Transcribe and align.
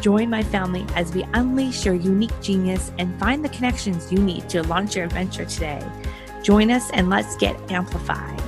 Join 0.00 0.30
my 0.30 0.42
family 0.42 0.84
as 0.94 1.12
we 1.14 1.24
unleash 1.34 1.84
your 1.84 1.94
unique 1.94 2.38
genius 2.40 2.92
and 2.98 3.18
find 3.18 3.44
the 3.44 3.48
connections 3.48 4.12
you 4.12 4.18
need 4.18 4.48
to 4.50 4.62
launch 4.64 4.96
your 4.96 5.04
adventure 5.06 5.44
today. 5.44 5.84
Join 6.42 6.70
us 6.70 6.90
and 6.90 7.08
let's 7.08 7.36
get 7.36 7.58
amplified. 7.70 8.40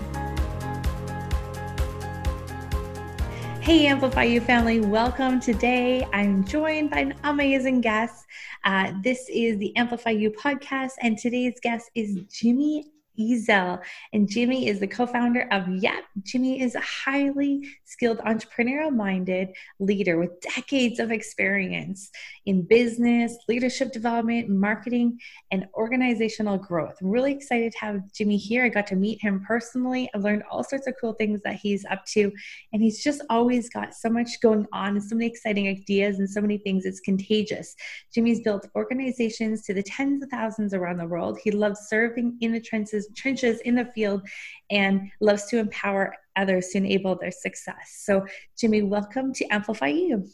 Hey, 3.61 3.87
Amplify 3.87 4.25
You 4.25 4.41
family, 4.41 4.81
welcome. 4.81 5.41
Today 5.41 6.07
I'm 6.13 6.45
joined 6.45 6.91
by 6.91 7.01
an 7.01 7.15
amazing 7.25 7.83
guest. 7.83 8.25
Uh, 8.65 8.93
this 9.03 9.29
is 9.29 9.59
the 9.59 9.77
Amplify 9.77 10.11
You 10.11 10.31
podcast, 10.31 10.93
and 11.03 11.19
today's 11.19 11.61
guest 11.61 11.91
is 11.95 12.19
Jimmy 12.33 12.87
Ezzell. 13.19 13.81
And 14.13 14.29
Jimmy 14.29 14.69
is 14.69 14.81
the 14.81 14.87
co 14.87 15.07
founder 15.07 15.49
of 15.51 15.69
Yep. 15.69 16.05
Jimmy 16.23 16.61
is 16.61 16.75
a 16.75 16.81
highly 16.81 17.69
skilled, 17.85 18.19
entrepreneurial 18.19 18.95
minded 18.95 19.49
leader 19.79 20.19
with 20.19 20.41
decades 20.41 20.99
of 20.99 21.11
experience 21.11 22.11
in 22.47 22.63
business, 22.63 23.37
leadership 23.49 23.93
development, 23.93 24.49
marketing, 24.49 25.19
and 25.51 25.67
organizational 25.75 26.59
growth. 26.59 26.97
I'm 27.01 27.11
really 27.11 27.33
excited 27.33 27.73
to 27.73 27.79
have 27.79 28.13
Jimmy 28.13 28.37
here. 28.37 28.65
I 28.65 28.69
got 28.69 28.87
to 28.89 28.97
meet 28.97 29.21
him 29.23 29.45
personally. 29.47 30.09
I've 30.15 30.23
learned 30.23 30.45
all 30.51 30.65
sorts 30.65 30.87
of 30.87 30.95
cool 31.01 31.13
things 31.15 31.41
that 31.43 31.57
he's 31.57 31.85
up 31.91 32.05
to. 32.07 32.33
And 32.73 32.83
he's 32.83 33.03
just 33.03 33.23
always 33.31 33.69
got 33.69 33.95
so 33.95 34.09
much 34.09 34.41
going 34.41 34.67
on 34.73 34.97
and 34.97 35.03
so 35.03 35.17
many 35.17 35.27
exciting 35.27 35.69
ideas 35.69 36.19
and 36.19 36.29
so 36.29 36.41
many 36.41 36.59
things. 36.59 36.85
It's 36.85 37.01
contagious. 37.01 37.75
Jimmy's 38.13 38.41
built 38.41 38.69
organizations 38.75 39.63
to 39.63 39.75
the 39.75 39.83
tens 39.83 40.23
of 40.23 40.31
thousands 40.31 40.75
around 40.75 40.99
the 40.99 41.07
world. 41.07 41.39
He 41.43 41.51
loves 41.51 41.81
serving 41.89 42.39
in 42.41 42.53
the 42.53 42.61
trenches 42.61 43.08
trenches 43.15 43.61
in 43.61 43.75
the 43.75 43.85
field 43.85 44.23
and 44.71 45.11
loves 45.21 45.47
to 45.47 45.59
empower 45.59 46.15
others 46.37 46.69
to 46.69 46.79
enable 46.79 47.17
their 47.17 47.31
success. 47.31 48.01
So, 48.05 48.27
Jimmy, 48.59 48.83
welcome 48.83 49.33
to 49.35 49.45
Amplify 49.47 49.89
You. 49.89 50.29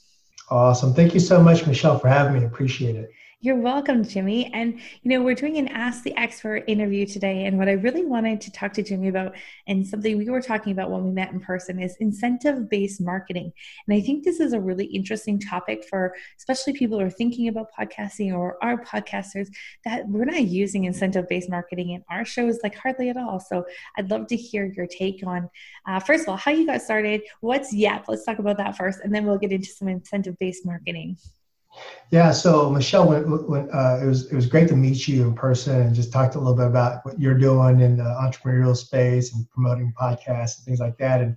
Awesome. 0.51 0.93
Thank 0.93 1.15
you 1.15 1.21
so 1.21 1.43
much, 1.43 1.67
Michelle, 1.67 1.99
for 1.99 2.09
having 2.09 2.39
me. 2.39 2.45
Appreciate 2.45 2.97
it. 2.97 3.11
You're 3.45 3.57
welcome, 3.57 4.05
Jimmy. 4.05 4.51
And, 4.55 4.81
you 5.03 5.11
know, 5.11 5.21
we're 5.23 5.35
doing 5.35 5.59
an 5.59 5.69
Ask 5.69 6.03
the 6.03 6.17
Expert 6.17 6.65
interview 6.67 7.05
today. 7.05 7.45
And 7.45 7.59
what 7.59 7.69
I 7.69 7.73
really 7.73 8.03
wanted 8.03 8.41
to 8.41 8.51
talk 8.51 8.73
to 8.73 8.83
Jimmy 8.83 9.09
about, 9.09 9.35
and 9.67 9.87
something 9.87 10.17
we 10.17 10.31
were 10.31 10.41
talking 10.41 10.73
about 10.73 10.91
when 10.91 11.05
we 11.05 11.11
met 11.11 11.31
in 11.31 11.41
person, 11.41 11.79
is 11.79 11.95
incentive 12.01 12.71
based 12.71 13.03
marketing. 13.03 13.53
And 13.87 13.95
I 13.95 14.01
think 14.01 14.25
this 14.25 14.41
is 14.41 14.55
a 14.55 14.61
really 14.61 14.87
interesting 14.87 15.39
topic 15.39 15.85
for 15.85 16.15
especially 16.39 16.73
people 16.73 16.99
who 16.99 17.05
are 17.05 17.11
thinking 17.11 17.49
about 17.49 17.67
podcasting 17.79 18.35
or 18.35 18.57
are 18.65 18.83
podcasters 18.83 19.49
that 19.85 20.09
we're 20.09 20.25
not 20.25 20.45
using 20.45 20.85
incentive 20.85 21.29
based 21.29 21.51
marketing 21.51 21.91
in 21.91 22.03
our 22.09 22.25
shows 22.25 22.61
like 22.63 22.75
hardly 22.75 23.11
at 23.11 23.19
all. 23.19 23.41
So 23.41 23.67
I'd 23.99 24.11
love 24.11 24.27
to 24.29 24.37
hear 24.37 24.73
your 24.75 24.87
take 24.87 25.23
on, 25.27 25.51
uh, 25.87 26.01
first 26.01 26.23
of 26.23 26.31
all, 26.31 26.39
how 26.39 26.53
you 26.53 26.65
got 26.65 26.81
started. 26.81 27.21
What's 27.43 27.75
Yep? 27.75 28.07
Let's 28.09 28.25
talk 28.25 28.39
about 28.39 28.57
that 28.57 28.79
first. 28.79 29.01
And 29.05 29.15
then 29.15 29.27
we'll 29.27 29.37
get 29.37 29.53
into 29.53 29.69
some 29.69 29.89
incentive 29.89 30.39
based 30.39 30.65
marketing. 30.65 31.19
Yeah, 32.11 32.31
so 32.31 32.71
Michelle, 32.71 33.09
when, 33.09 33.25
when 33.49 33.71
uh, 33.73 33.99
it 34.03 34.07
was 34.07 34.31
it 34.31 34.37
was 34.37 34.47
great 34.47 34.69
to 34.69 34.77
meet 34.77 35.09
you 35.09 35.23
in 35.25 35.35
person 35.35 35.81
and 35.81 35.95
just 35.95 36.13
talked 36.13 36.37
a 36.37 36.39
little 36.39 36.55
bit 36.55 36.67
about 36.67 37.05
what 37.05 37.19
you're 37.19 37.39
doing 37.39 37.81
in 37.81 37.97
the 37.97 38.05
entrepreneurial 38.05 38.77
space 38.77 39.35
and 39.35 39.51
promoting 39.51 39.93
podcasts 40.01 40.59
and 40.59 40.65
things 40.65 40.81
like 40.81 40.97
that. 40.99 41.21
And 41.21 41.37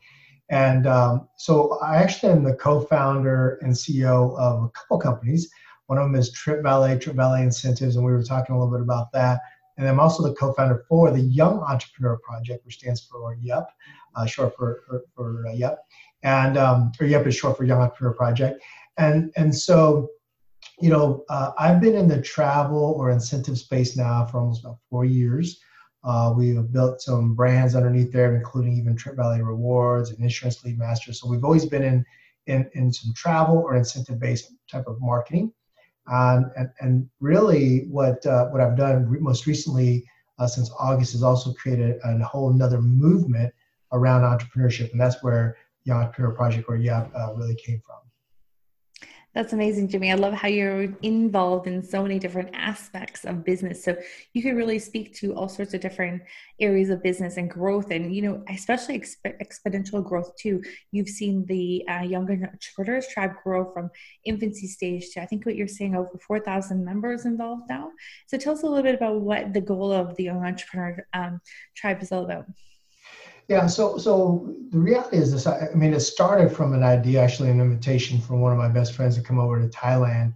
and 0.50 0.86
um, 0.88 1.28
so 1.36 1.80
I 1.80 1.98
actually 1.98 2.34
am 2.34 2.44
the 2.44 2.54
co-founder 2.54 3.60
and 3.62 3.74
CEO 3.74 4.38
of 4.38 4.64
a 4.64 4.70
couple 4.70 5.00
companies. 5.00 5.50
One 5.88 5.98
of 5.98 6.04
them 6.06 6.16
is 6.16 6.32
Trip 6.32 6.62
Valet, 6.64 7.00
Trip 7.00 7.16
Valet 7.16 7.44
Incentives, 7.44 7.96
and 7.96 8.06
we 8.06 8.12
were 8.12 8.24
talking 8.24 8.56
a 8.56 8.60
little 8.60 8.72
bit 8.72 8.82
about 8.82 9.12
that. 9.14 9.40
And 9.78 9.88
I'm 9.88 10.00
also 10.00 10.24
the 10.24 10.34
co-founder 10.36 10.86
for 10.90 11.12
the 11.12 11.22
Young 11.22 11.60
Entrepreneur 11.60 12.18
Project, 12.18 12.66
which 12.66 12.80
stands 12.80 13.02
for 13.02 13.36
YEP, 13.42 13.68
uh, 14.16 14.26
short 14.26 14.56
for 14.56 14.84
for, 14.88 15.04
for 15.16 15.48
uh, 15.48 15.54
YEP, 15.54 15.78
and 16.24 16.58
um, 16.58 16.92
or 17.00 17.08
YEP 17.08 17.26
is 17.26 17.36
short 17.36 17.58
for 17.58 17.64
Young 17.64 17.82
Entrepreneur 17.82 18.14
Project. 18.14 18.64
And 18.98 19.32
and 19.38 19.56
so 19.56 20.10
you 20.80 20.90
know, 20.90 21.26
uh, 21.30 21.52
I've 21.58 21.82
been 21.82 21.96
in 21.96 22.08
the 22.08 22.22
travel 22.22 22.96
or 22.98 23.10
incentive 23.10 23.58
space 23.58 23.98
now 23.98 24.26
for 24.26 24.40
almost 24.40 24.64
about 24.64 24.78
four 24.90 25.06
years. 25.06 25.60
Uh, 26.04 26.34
we 26.38 26.56
have 26.56 26.72
built 26.72 27.02
some 27.02 27.34
brands 27.34 27.76
underneath 27.76 28.12
there, 28.12 28.36
including 28.36 28.78
even 28.78 28.96
Trip 28.96 29.16
Valet 29.16 29.42
Rewards 29.42 30.12
and 30.12 30.20
Insurance 30.20 30.64
Lead 30.64 30.78
Master. 30.78 31.12
So 31.14 31.30
we've 31.30 31.44
always 31.44 31.66
been 31.66 31.84
in 31.84 32.06
in, 32.46 32.70
in 32.74 32.94
some 32.94 33.14
travel 33.14 33.58
or 33.58 33.76
incentive 33.76 34.20
based 34.20 34.54
type 34.72 34.88
of 34.88 35.02
marketing. 35.02 35.52
Um, 36.10 36.50
and, 36.56 36.70
and 36.80 37.10
really, 37.20 37.88
what 37.90 38.26
uh, 38.26 38.48
what 38.48 38.62
I've 38.62 38.78
done 38.78 39.18
most 39.22 39.46
recently 39.48 40.08
uh, 40.40 40.48
since 40.48 40.72
August 40.80 41.14
is 41.14 41.24
also 41.24 41.52
created 41.54 42.00
a 42.04 42.18
whole 42.24 42.52
another 42.52 42.82
movement 42.82 43.54
around 43.92 44.22
entrepreneurship, 44.22 44.92
and 44.92 45.02
that's 45.02 45.22
where 45.24 45.58
the 45.86 45.92
Entrepreneur 45.92 46.32
Project 46.32 46.66
or 46.70 46.78
YEP 46.78 47.12
uh, 47.14 47.34
really 47.36 47.56
came 47.56 47.82
from. 47.86 48.07
That's 49.38 49.54
amazing, 49.54 49.90
Jimmy. 49.90 50.12
I 50.12 50.16
love 50.16 50.34
how 50.34 50.48
you're 50.48 50.92
involved 51.04 51.68
in 51.68 51.84
so 51.84 52.02
many 52.02 52.18
different 52.18 52.50
aspects 52.56 53.24
of 53.24 53.44
business. 53.44 53.84
So 53.84 53.96
you 54.34 54.42
can 54.42 54.56
really 54.56 54.80
speak 54.80 55.14
to 55.18 55.36
all 55.36 55.48
sorts 55.48 55.76
of 55.76 55.80
different 55.80 56.24
areas 56.60 56.90
of 56.90 57.04
business 57.04 57.38
and 57.38 57.48
growth, 57.48 57.92
and 57.92 58.16
you 58.16 58.24
know, 58.24 58.44
especially 58.50 59.00
exp- 59.00 59.40
exponential 59.40 60.04
growth 60.04 60.36
too. 60.38 60.64
You've 60.92 61.10
seen 61.10 61.46
the 61.46 61.86
uh, 61.88 62.02
Young 62.02 62.28
Entrepreneurs 62.32 63.10
Tribe 63.10 63.34
grow 63.44 63.72
from 63.72 63.92
infancy 64.26 64.66
stage 64.66 65.12
to 65.12 65.22
I 65.22 65.28
think 65.28 65.46
what 65.46 65.56
you're 65.56 65.68
saying 65.68 65.96
over 65.96 66.18
four 66.18 66.40
thousand 66.40 66.84
members 66.84 67.26
involved 67.26 67.70
now. 67.70 67.92
So 68.26 68.40
tell 68.40 68.54
us 68.54 68.64
a 68.64 68.66
little 68.66 68.82
bit 68.82 68.96
about 68.96 69.22
what 69.22 69.54
the 69.54 69.62
goal 69.62 69.92
of 69.92 70.16
the 70.16 70.24
Young 70.24 70.44
Entrepreneur 70.44 71.06
um, 71.14 71.42
Tribe 71.76 72.02
is 72.02 72.12
all 72.12 72.26
about. 72.26 72.48
Yeah, 73.48 73.68
so 73.68 73.98
so 73.98 74.54
the 74.72 74.80
reality 74.80 75.18
is 75.18 75.32
this. 75.32 75.48
I, 75.48 75.70
mean, 75.74 75.94
it 75.94 76.02
started 76.02 76.52
from 76.52 76.74
an 76.74 76.84
idea, 76.84 77.22
actually, 77.22 77.50
an 77.50 77.62
invitation 77.62 78.20
from 78.20 78.42
one 78.42 78.52
of 78.52 78.58
my 78.58 78.68
best 78.68 78.94
friends 78.94 79.16
to 79.16 79.22
come 79.22 79.40
over 79.40 79.62
to 79.62 79.70
Thailand 79.70 80.34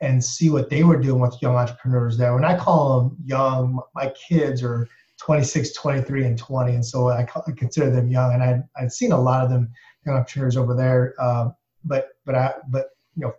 and 0.00 0.22
see 0.22 0.48
what 0.48 0.70
they 0.70 0.84
were 0.84 1.00
doing 1.00 1.20
with 1.20 1.40
young 1.42 1.56
entrepreneurs 1.56 2.16
there. 2.16 2.34
When 2.34 2.44
I 2.44 2.56
call 2.56 3.00
them 3.00 3.16
young, 3.24 3.80
my 3.94 4.12
kids 4.28 4.62
are 4.62 4.88
26, 5.18 5.72
23, 5.74 6.24
and 6.24 6.38
20, 6.38 6.74
and 6.74 6.84
so 6.86 7.08
I, 7.08 7.22
I 7.22 7.52
consider 7.56 7.90
them 7.90 8.08
young. 8.08 8.34
And 8.34 8.42
I 8.42 8.62
I'd 8.76 8.92
seen 8.92 9.10
a 9.10 9.20
lot 9.20 9.42
of 9.42 9.50
them 9.50 9.68
young 10.06 10.16
entrepreneurs 10.16 10.56
over 10.56 10.74
there, 10.74 11.14
uh, 11.18 11.50
but 11.84 12.10
but 12.24 12.36
I 12.36 12.54
but 12.68 12.90
you 13.16 13.22
know 13.22 13.34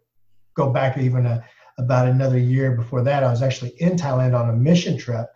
go 0.54 0.70
back 0.70 0.98
even 0.98 1.26
a, 1.26 1.42
about 1.78 2.10
another 2.10 2.38
year 2.38 2.76
before 2.76 3.02
that, 3.04 3.24
I 3.24 3.32
was 3.32 3.42
actually 3.42 3.72
in 3.82 3.96
Thailand 3.96 4.38
on 4.38 4.50
a 4.50 4.54
mission 4.54 4.98
trip, 4.98 5.28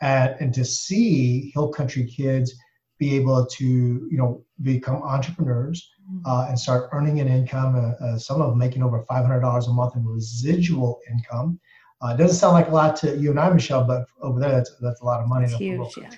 and 0.00 0.34
and 0.40 0.54
to 0.54 0.64
see 0.64 1.50
Hill 1.52 1.68
Country 1.68 2.06
kids 2.06 2.54
be 2.98 3.16
able 3.16 3.44
to 3.44 3.64
you 3.64 4.16
know 4.16 4.44
become 4.62 5.02
entrepreneurs 5.02 5.90
mm-hmm. 6.10 6.26
uh, 6.26 6.48
and 6.48 6.58
start 6.58 6.88
earning 6.92 7.20
an 7.20 7.28
income. 7.28 7.76
Uh, 7.76 8.04
uh, 8.04 8.18
some 8.18 8.40
of 8.40 8.50
them 8.50 8.58
making 8.58 8.82
over 8.82 9.02
five 9.02 9.24
hundred 9.24 9.40
dollars 9.40 9.66
a 9.66 9.72
month 9.72 9.96
in 9.96 10.04
residual 10.04 11.00
income. 11.10 11.58
Uh, 12.02 12.08
it 12.08 12.18
doesn't 12.18 12.36
sound 12.36 12.52
like 12.52 12.68
a 12.68 12.70
lot 12.70 12.96
to 12.96 13.16
you 13.16 13.30
and 13.30 13.40
I, 13.40 13.48
Michelle, 13.50 13.84
but 13.84 14.06
over 14.20 14.38
there, 14.40 14.52
that's 14.52 14.76
that's 14.80 15.00
a 15.00 15.04
lot 15.04 15.20
of 15.20 15.28
money. 15.28 15.46
That's 15.46 15.58
huge, 15.58 15.96
yeah. 15.96 16.10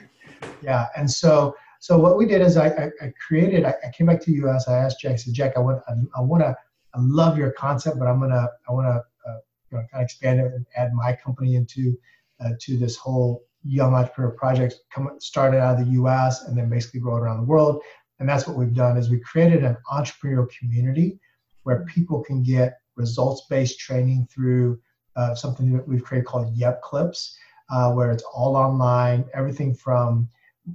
Yeah, 0.62 0.86
and 0.96 1.10
so 1.10 1.54
so 1.80 1.98
what 1.98 2.16
we 2.16 2.26
did 2.26 2.40
is 2.40 2.56
I, 2.56 2.68
I, 2.68 2.90
I 3.00 3.12
created. 3.26 3.64
I, 3.64 3.74
I, 3.86 3.90
came 3.96 4.06
back 4.06 4.20
to 4.20 4.26
the 4.26 4.36
U.S. 4.38 4.68
I 4.68 4.76
asked 4.78 5.00
Jack. 5.00 5.12
I 5.12 5.16
said, 5.16 5.34
Jack, 5.34 5.52
I 5.56 5.60
want 5.60 5.82
I, 5.88 5.92
I 6.16 6.20
want 6.20 6.42
to. 6.42 6.56
I 6.94 6.98
love 6.98 7.36
your 7.36 7.52
concept, 7.52 7.98
but 7.98 8.08
I'm 8.08 8.20
gonna 8.20 8.48
I 8.68 8.72
want 8.72 8.86
to 8.86 9.30
uh, 9.30 9.38
you 9.70 9.78
know 9.78 9.84
kind 9.92 10.02
of 10.02 10.02
expand 10.02 10.40
it 10.40 10.46
and 10.46 10.66
add 10.76 10.92
my 10.94 11.16
company 11.24 11.54
into 11.54 11.96
uh, 12.40 12.50
to 12.60 12.76
this 12.76 12.96
whole 12.96 13.44
young 13.66 13.94
entrepreneur 13.94 14.30
projects 14.32 14.76
come 14.92 15.10
started 15.18 15.60
out 15.60 15.78
of 15.78 15.86
the 15.86 15.92
US 15.92 16.44
and 16.44 16.56
then 16.56 16.68
basically 16.68 17.00
grow 17.00 17.16
around 17.16 17.38
the 17.38 17.44
world. 17.44 17.82
And 18.18 18.28
that's 18.28 18.46
what 18.46 18.56
we've 18.56 18.74
done 18.74 18.96
is 18.96 19.10
we 19.10 19.20
created 19.20 19.64
an 19.64 19.76
entrepreneurial 19.92 20.48
community 20.58 21.18
where 21.64 21.84
people 21.84 22.22
can 22.22 22.42
get 22.42 22.78
results-based 22.96 23.78
training 23.78 24.28
through 24.32 24.80
uh, 25.16 25.34
something 25.34 25.72
that 25.72 25.86
we've 25.86 26.04
created 26.04 26.26
called 26.26 26.54
Yep 26.56 26.82
Clips, 26.82 27.36
uh, 27.70 27.92
where 27.92 28.10
it's 28.10 28.22
all 28.22 28.56
online, 28.56 29.24
everything 29.34 29.74
from 29.74 30.28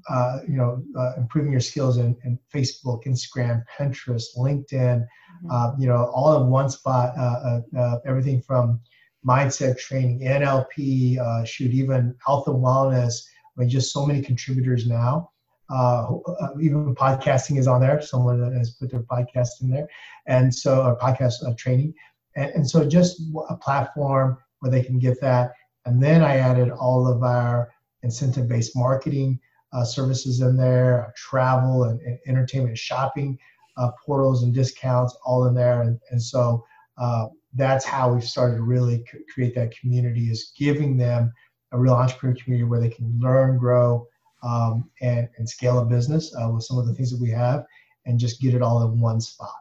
uh, 0.09 0.39
you 0.47 0.55
know 0.55 0.81
uh, 0.97 1.13
improving 1.17 1.51
your 1.51 1.61
skills 1.61 1.97
in, 1.97 2.15
in, 2.23 2.39
Facebook, 2.53 3.03
Instagram, 3.05 3.63
Pinterest, 3.77 4.23
LinkedIn, 4.37 4.71
mm-hmm. 4.71 5.51
Uh, 5.51 5.71
you 5.77 5.87
know 5.87 6.09
all 6.13 6.41
in 6.41 6.49
one 6.49 6.69
spot. 6.69 7.13
Uh, 7.17 7.97
everything 8.05 8.41
from 8.41 8.79
mindset 9.25 9.77
training, 9.77 10.21
NLP, 10.21 11.19
uh, 11.19 11.45
shoot, 11.45 11.71
even 11.71 12.15
health 12.25 12.47
and 12.47 12.57
wellness. 12.57 13.27
I 13.55 13.61
mean, 13.61 13.69
just 13.69 13.93
so 13.93 14.05
many 14.05 14.21
contributors 14.21 14.87
now. 14.87 15.31
Uh, 15.69 16.17
uh, 16.17 16.49
even 16.59 16.93
podcasting 16.95 17.57
is 17.57 17.67
on 17.67 17.81
there. 17.81 18.01
Someone 18.01 18.53
has 18.53 18.71
put 18.71 18.91
their 18.91 19.03
podcast 19.03 19.61
in 19.61 19.69
there, 19.69 19.87
and 20.25 20.53
so 20.53 20.81
a 20.81 20.97
podcast 20.97 21.47
uh, 21.47 21.53
training. 21.57 21.93
And, 22.35 22.51
and 22.51 22.69
so 22.69 22.87
just 22.87 23.21
a 23.49 23.55
platform 23.55 24.37
where 24.59 24.71
they 24.71 24.83
can 24.83 24.99
get 24.99 25.19
that. 25.21 25.51
And 25.85 26.01
then 26.01 26.23
I 26.23 26.37
added 26.37 26.71
all 26.71 27.07
of 27.07 27.23
our 27.23 27.71
incentive 28.03 28.47
based 28.47 28.75
marketing 28.75 29.39
uh, 29.73 29.85
services 29.85 30.41
in 30.41 30.57
there, 30.57 31.13
travel 31.15 31.85
and, 31.85 31.99
and 32.01 32.19
entertainment, 32.27 32.77
shopping 32.77 33.37
uh, 33.77 33.91
portals 34.05 34.43
and 34.43 34.53
discounts 34.53 35.17
all 35.25 35.47
in 35.47 35.53
there. 35.53 35.81
And, 35.81 35.99
and 36.11 36.21
so 36.21 36.63
uh, 36.97 37.27
that's 37.53 37.85
how 37.85 38.13
we've 38.13 38.23
started 38.23 38.57
to 38.57 38.63
really 38.63 39.03
create 39.33 39.55
that 39.55 39.77
community 39.77 40.29
is 40.29 40.53
giving 40.57 40.97
them 40.97 41.31
a 41.71 41.79
real 41.79 41.93
entrepreneur 41.93 42.35
community 42.35 42.67
where 42.67 42.79
they 42.79 42.89
can 42.89 43.17
learn, 43.19 43.57
grow, 43.57 44.07
um, 44.43 44.89
and, 45.01 45.29
and 45.37 45.47
scale 45.47 45.79
a 45.79 45.85
business 45.85 46.33
uh, 46.35 46.49
with 46.49 46.63
some 46.63 46.77
of 46.77 46.87
the 46.87 46.93
things 46.93 47.11
that 47.11 47.21
we 47.21 47.29
have 47.29 47.65
and 48.05 48.19
just 48.19 48.41
get 48.41 48.53
it 48.53 48.61
all 48.61 48.83
in 48.83 48.99
one 48.99 49.21
spot. 49.21 49.60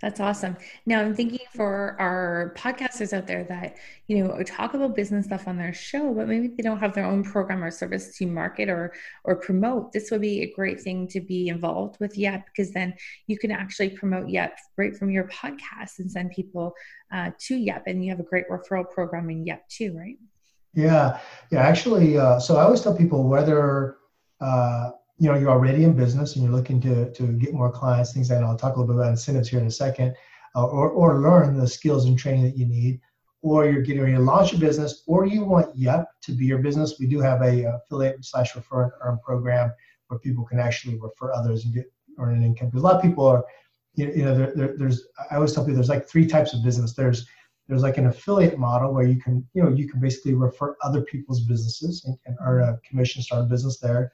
That's 0.00 0.18
awesome. 0.18 0.56
Now 0.86 1.00
I'm 1.00 1.14
thinking 1.14 1.46
for 1.54 1.94
our 2.00 2.54
podcasters 2.56 3.12
out 3.12 3.26
there 3.26 3.44
that, 3.44 3.76
you 4.08 4.24
know, 4.24 4.42
talk 4.42 4.74
about 4.74 4.96
business 4.96 5.26
stuff 5.26 5.46
on 5.46 5.58
their 5.58 5.72
show, 5.72 6.12
but 6.12 6.26
maybe 6.26 6.48
they 6.48 6.62
don't 6.62 6.80
have 6.80 6.94
their 6.94 7.04
own 7.04 7.22
program 7.22 7.62
or 7.62 7.70
service 7.70 8.16
to 8.16 8.26
market 8.26 8.68
or 8.68 8.92
or 9.24 9.36
promote. 9.36 9.92
This 9.92 10.10
would 10.10 10.22
be 10.22 10.42
a 10.42 10.52
great 10.52 10.80
thing 10.80 11.06
to 11.08 11.20
be 11.20 11.48
involved 11.48 12.00
with 12.00 12.16
Yep 12.16 12.46
because 12.46 12.72
then 12.72 12.94
you 13.26 13.38
can 13.38 13.50
actually 13.50 13.90
promote 13.90 14.28
Yep 14.28 14.58
right 14.76 14.96
from 14.96 15.10
your 15.10 15.24
podcast 15.28 15.98
and 15.98 16.10
send 16.10 16.30
people 16.30 16.74
uh, 17.12 17.30
to 17.38 17.56
Yep 17.56 17.84
and 17.86 18.04
you 18.04 18.10
have 18.10 18.20
a 18.20 18.24
great 18.24 18.48
referral 18.48 18.90
program 18.90 19.30
in 19.30 19.46
Yep 19.46 19.68
too, 19.68 19.96
right? 19.96 20.16
Yeah, 20.74 21.20
yeah. 21.50 21.60
Actually, 21.60 22.16
uh, 22.16 22.38
so 22.40 22.56
I 22.56 22.62
always 22.62 22.80
tell 22.80 22.96
people 22.96 23.28
whether 23.28 23.96
uh, 24.40 24.90
you 25.20 25.30
know 25.30 25.38
you're 25.38 25.50
already 25.50 25.84
in 25.84 25.92
business 25.92 26.34
and 26.34 26.42
you're 26.42 26.52
looking 26.52 26.80
to 26.80 27.12
to 27.12 27.26
get 27.34 27.52
more 27.52 27.70
clients, 27.70 28.12
things 28.12 28.30
like 28.30 28.40
that. 28.40 28.44
I'll 28.44 28.56
talk 28.56 28.76
a 28.76 28.80
little 28.80 28.94
bit 28.94 29.00
about 29.00 29.10
incentives 29.10 29.50
here 29.50 29.60
in 29.60 29.66
a 29.66 29.70
second, 29.70 30.16
uh, 30.56 30.66
or 30.66 30.88
or 30.88 31.20
learn 31.20 31.56
the 31.58 31.68
skills 31.68 32.06
and 32.06 32.18
training 32.18 32.42
that 32.44 32.56
you 32.56 32.66
need, 32.66 33.00
or 33.42 33.66
you're 33.66 33.82
getting 33.82 34.02
ready 34.02 34.14
to 34.14 34.20
launch 34.20 34.54
a 34.54 34.58
business, 34.58 35.02
or 35.06 35.26
you 35.26 35.44
want 35.44 35.76
Yep 35.76 36.08
to 36.22 36.32
be 36.32 36.46
your 36.46 36.58
business. 36.58 36.98
We 36.98 37.06
do 37.06 37.20
have 37.20 37.42
a 37.42 37.64
affiliate 37.64 38.24
slash 38.24 38.56
refer 38.56 38.84
and 38.84 38.92
earn 39.02 39.18
program 39.22 39.70
where 40.08 40.18
people 40.18 40.44
can 40.44 40.58
actually 40.58 40.98
refer 40.98 41.32
others 41.34 41.66
and 41.66 41.74
get 41.74 41.92
earn 42.18 42.36
an 42.36 42.42
income. 42.42 42.68
Because 42.68 42.82
a 42.82 42.86
lot 42.86 42.96
of 42.96 43.02
people 43.02 43.26
are, 43.26 43.44
you 43.94 44.24
know, 44.24 44.34
there, 44.34 44.52
there, 44.56 44.74
there's 44.78 45.06
I 45.30 45.34
always 45.34 45.52
tell 45.52 45.64
people 45.64 45.74
there's 45.74 45.90
like 45.90 46.08
three 46.08 46.26
types 46.26 46.54
of 46.54 46.64
business. 46.64 46.94
There's 46.94 47.26
there's 47.68 47.82
like 47.82 47.98
an 47.98 48.06
affiliate 48.06 48.58
model 48.58 48.94
where 48.94 49.06
you 49.06 49.20
can 49.20 49.46
you 49.52 49.62
know 49.62 49.68
you 49.68 49.86
can 49.86 50.00
basically 50.00 50.32
refer 50.32 50.76
other 50.82 51.02
people's 51.02 51.42
businesses 51.42 52.06
and, 52.06 52.16
and 52.24 52.38
earn 52.40 52.62
a 52.62 52.78
commission 52.88 53.20
start 53.20 53.44
a 53.44 53.46
business 53.46 53.78
there 53.78 54.12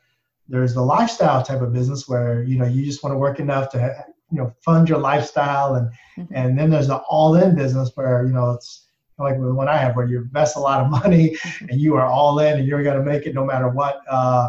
there's 0.49 0.75
the 0.75 0.83
lifestyle 0.83 1.43
type 1.43 1.61
of 1.61 1.73
business 1.73 2.09
where 2.09 2.43
you 2.43 2.59
know 2.59 2.67
you 2.67 2.85
just 2.85 3.03
want 3.03 3.13
to 3.13 3.19
work 3.19 3.41
enough 3.41 3.71
to 3.71 4.05
you 4.31 4.39
know 4.39 4.53
fund 4.65 4.89
your 4.89 4.99
lifestyle 4.99 5.75
and 5.75 5.91
mm-hmm. 6.19 6.35
and 6.35 6.59
then 6.59 6.71
there's 6.71 6.89
the 6.89 6.97
all-in 6.97 7.55
business 7.55 7.91
where 7.95 8.27
you 8.27 8.33
know 8.33 8.53
it's 8.53 8.89
like 9.19 9.41
the 9.41 9.55
one 9.55 9.67
I 9.67 9.79
have 9.79 9.97
where 9.97 10.07
you 10.07 10.19
invest 10.19 10.57
a 10.57 10.61
lot 10.61 10.85
of 10.85 10.91
money 11.03 11.31
mm-hmm. 11.31 11.67
and 11.71 11.81
you 11.81 11.95
are 11.95 12.07
all 12.07 12.39
in 12.41 12.59
and 12.59 12.67
you're 12.67 12.83
going 12.83 12.99
to 12.99 13.05
make 13.05 13.27
it 13.27 13.35
no 13.35 13.45
matter 13.45 13.69
what 13.69 14.01
uh, 14.11 14.49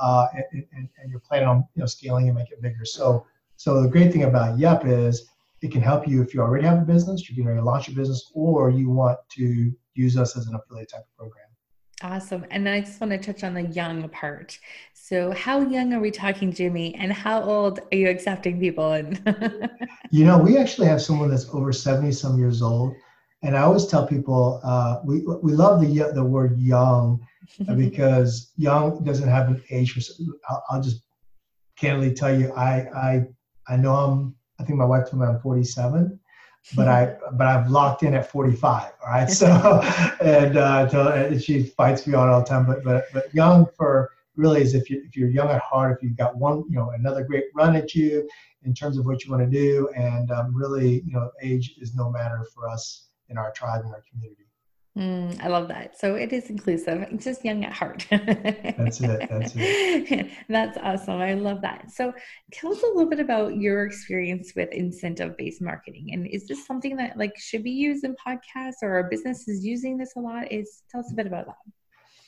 uh, 0.00 0.26
and, 0.52 0.64
and, 0.72 0.88
and, 1.00 1.10
you're 1.10 1.20
planning 1.20 1.48
on 1.48 1.64
you 1.74 1.80
know 1.80 1.86
scaling 1.86 2.28
and 2.28 2.36
make 2.36 2.50
it 2.50 2.62
bigger 2.62 2.84
so 2.84 3.26
so 3.56 3.82
the 3.82 3.88
great 3.88 4.12
thing 4.12 4.22
about 4.22 4.58
Yep 4.58 4.86
is 4.86 5.28
it 5.60 5.72
can 5.72 5.80
help 5.80 6.06
you 6.06 6.22
if 6.22 6.32
you 6.32 6.40
already 6.40 6.64
have 6.64 6.78
a 6.78 6.84
business, 6.84 7.28
you're 7.28 7.34
getting 7.34 7.48
ready 7.48 7.60
to 7.60 7.64
launch 7.64 7.88
a 7.88 7.92
business, 7.92 8.30
or 8.34 8.70
you 8.70 8.90
want 8.90 9.18
to 9.30 9.72
use 9.94 10.16
us 10.16 10.36
as 10.36 10.46
an 10.46 10.54
affiliate 10.54 10.90
type 10.90 11.00
of 11.00 11.16
program. 11.16 11.47
Awesome. 12.02 12.46
And 12.50 12.66
then 12.66 12.74
I 12.74 12.80
just 12.80 13.00
want 13.00 13.10
to 13.10 13.18
touch 13.18 13.42
on 13.42 13.54
the 13.54 13.62
young 13.62 14.08
part. 14.10 14.58
So, 14.94 15.32
how 15.32 15.60
young 15.60 15.92
are 15.94 16.00
we 16.00 16.10
talking, 16.10 16.52
Jimmy? 16.52 16.94
And 16.94 17.12
how 17.12 17.42
old 17.42 17.80
are 17.80 17.96
you 17.96 18.08
accepting 18.08 18.60
people 18.60 18.92
in? 18.92 19.18
you 20.10 20.24
know, 20.24 20.38
we 20.38 20.58
actually 20.58 20.86
have 20.86 21.02
someone 21.02 21.30
that's 21.30 21.48
over 21.52 21.72
70 21.72 22.12
some 22.12 22.38
years 22.38 22.62
old. 22.62 22.94
And 23.42 23.56
I 23.56 23.62
always 23.62 23.86
tell 23.86 24.06
people 24.06 24.60
uh, 24.62 25.00
we, 25.04 25.24
we 25.42 25.52
love 25.52 25.80
the, 25.80 26.12
the 26.14 26.22
word 26.22 26.58
young 26.58 27.26
because 27.76 28.52
young 28.56 29.02
doesn't 29.04 29.28
have 29.28 29.48
an 29.48 29.62
age. 29.70 29.98
I'll, 30.48 30.64
I'll 30.70 30.82
just 30.82 31.02
candidly 31.76 32.14
tell 32.14 32.38
you, 32.38 32.52
I, 32.52 32.86
I, 32.94 33.26
I 33.68 33.76
know 33.76 33.94
I'm 33.94 34.34
I 34.58 34.64
think 34.64 34.78
my 34.78 34.84
wife 34.84 35.08
told 35.08 35.22
me 35.22 35.28
I'm 35.28 35.40
47, 35.40 36.18
but 36.76 36.88
I 36.88 37.16
but 37.32 37.46
I've 37.46 37.70
locked 37.70 38.02
in 38.02 38.14
at 38.14 38.30
45. 38.30 38.92
All 39.02 39.08
right, 39.08 39.30
so 39.30 39.46
and 40.20 40.56
uh, 40.56 41.38
she 41.38 41.62
fights 41.62 42.06
me 42.06 42.14
on 42.14 42.28
all 42.28 42.40
the 42.40 42.46
time. 42.46 42.66
But 42.66 42.84
but 42.84 43.06
but 43.12 43.34
young 43.34 43.66
for 43.76 44.10
really 44.36 44.62
is 44.62 44.74
if 44.74 44.90
you 44.90 45.02
if 45.06 45.16
you're 45.16 45.30
young 45.30 45.50
at 45.50 45.60
heart, 45.60 45.96
if 45.96 46.02
you've 46.02 46.16
got 46.16 46.36
one 46.36 46.64
you 46.68 46.76
know 46.76 46.90
another 46.90 47.24
great 47.24 47.44
run 47.54 47.76
at 47.76 47.94
you 47.94 48.28
in 48.64 48.74
terms 48.74 48.98
of 48.98 49.06
what 49.06 49.24
you 49.24 49.30
want 49.30 49.42
to 49.42 49.50
do, 49.50 49.88
and 49.96 50.30
um, 50.30 50.54
really 50.54 51.02
you 51.06 51.12
know 51.12 51.30
age 51.42 51.74
is 51.80 51.94
no 51.94 52.10
matter 52.10 52.44
for 52.54 52.68
us 52.68 53.08
in 53.28 53.38
our 53.38 53.52
tribe 53.52 53.84
and 53.84 53.92
our 53.92 54.02
community. 54.10 54.47
Mm, 54.98 55.40
I 55.40 55.46
love 55.46 55.68
that. 55.68 55.96
So 55.96 56.16
it 56.16 56.32
is 56.32 56.50
inclusive, 56.50 57.06
it's 57.12 57.24
just 57.24 57.44
young 57.44 57.64
at 57.64 57.72
heart. 57.72 58.04
that's 58.10 59.00
it. 59.00 59.28
That's 59.30 59.52
it. 59.54 60.30
that's 60.48 60.76
awesome. 60.78 61.20
I 61.20 61.34
love 61.34 61.60
that. 61.62 61.92
So 61.92 62.12
tell 62.52 62.72
us 62.72 62.82
a 62.82 62.86
little 62.86 63.08
bit 63.08 63.20
about 63.20 63.56
your 63.56 63.86
experience 63.86 64.54
with 64.56 64.72
incentive 64.72 65.36
based 65.36 65.62
marketing. 65.62 66.08
And 66.12 66.26
is 66.26 66.48
this 66.48 66.66
something 66.66 66.96
that 66.96 67.16
like 67.16 67.38
should 67.38 67.62
be 67.62 67.70
used 67.70 68.02
in 68.02 68.16
podcasts 68.16 68.82
or 68.82 68.98
are 68.98 69.08
businesses 69.08 69.64
using 69.64 69.96
this 69.96 70.14
a 70.16 70.20
lot? 70.20 70.50
Is 70.50 70.82
tell 70.90 71.00
us 71.00 71.12
a 71.12 71.14
bit 71.14 71.28
about 71.28 71.46
that. 71.46 71.72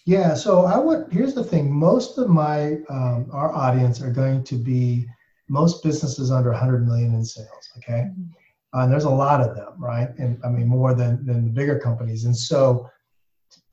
Yeah. 0.04 0.34
So 0.34 0.64
I 0.64 0.78
would, 0.78 1.08
here's 1.10 1.34
the 1.34 1.44
thing. 1.44 1.72
Most 1.72 2.18
of 2.18 2.28
my, 2.28 2.74
um, 2.88 3.26
our 3.32 3.52
audience 3.52 4.00
are 4.00 4.12
going 4.12 4.44
to 4.44 4.54
be 4.54 5.08
most 5.48 5.82
businesses 5.82 6.30
under 6.30 6.50
100 6.50 6.86
million 6.86 7.14
in 7.14 7.24
sales. 7.24 7.70
Okay. 7.78 8.10
Mm-hmm 8.12 8.36
uh, 8.74 8.80
and 8.80 8.92
there's 8.92 9.04
a 9.04 9.10
lot 9.10 9.40
of 9.40 9.56
them, 9.56 9.72
right? 9.78 10.08
And 10.18 10.38
I 10.44 10.48
mean, 10.48 10.68
more 10.68 10.94
than, 10.94 11.24
than 11.26 11.44
the 11.44 11.50
bigger 11.50 11.78
companies. 11.78 12.24
And 12.24 12.36
so, 12.36 12.88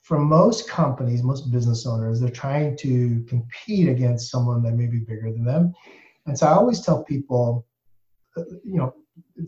for 0.01 0.17
most 0.17 0.69
companies, 0.69 1.21
most 1.21 1.51
business 1.51 1.85
owners, 1.85 2.21
they're 2.21 2.29
trying 2.29 2.77
to 2.77 3.23
compete 3.27 3.89
against 3.89 4.31
someone 4.31 4.63
that 4.63 4.73
may 4.73 4.87
be 4.87 4.99
bigger 4.99 5.31
than 5.31 5.43
them. 5.43 5.73
And 6.25 6.37
so, 6.37 6.47
I 6.47 6.53
always 6.53 6.81
tell 6.81 7.03
people, 7.03 7.67
uh, 8.35 8.43
you 8.63 8.77
know, 8.77 8.93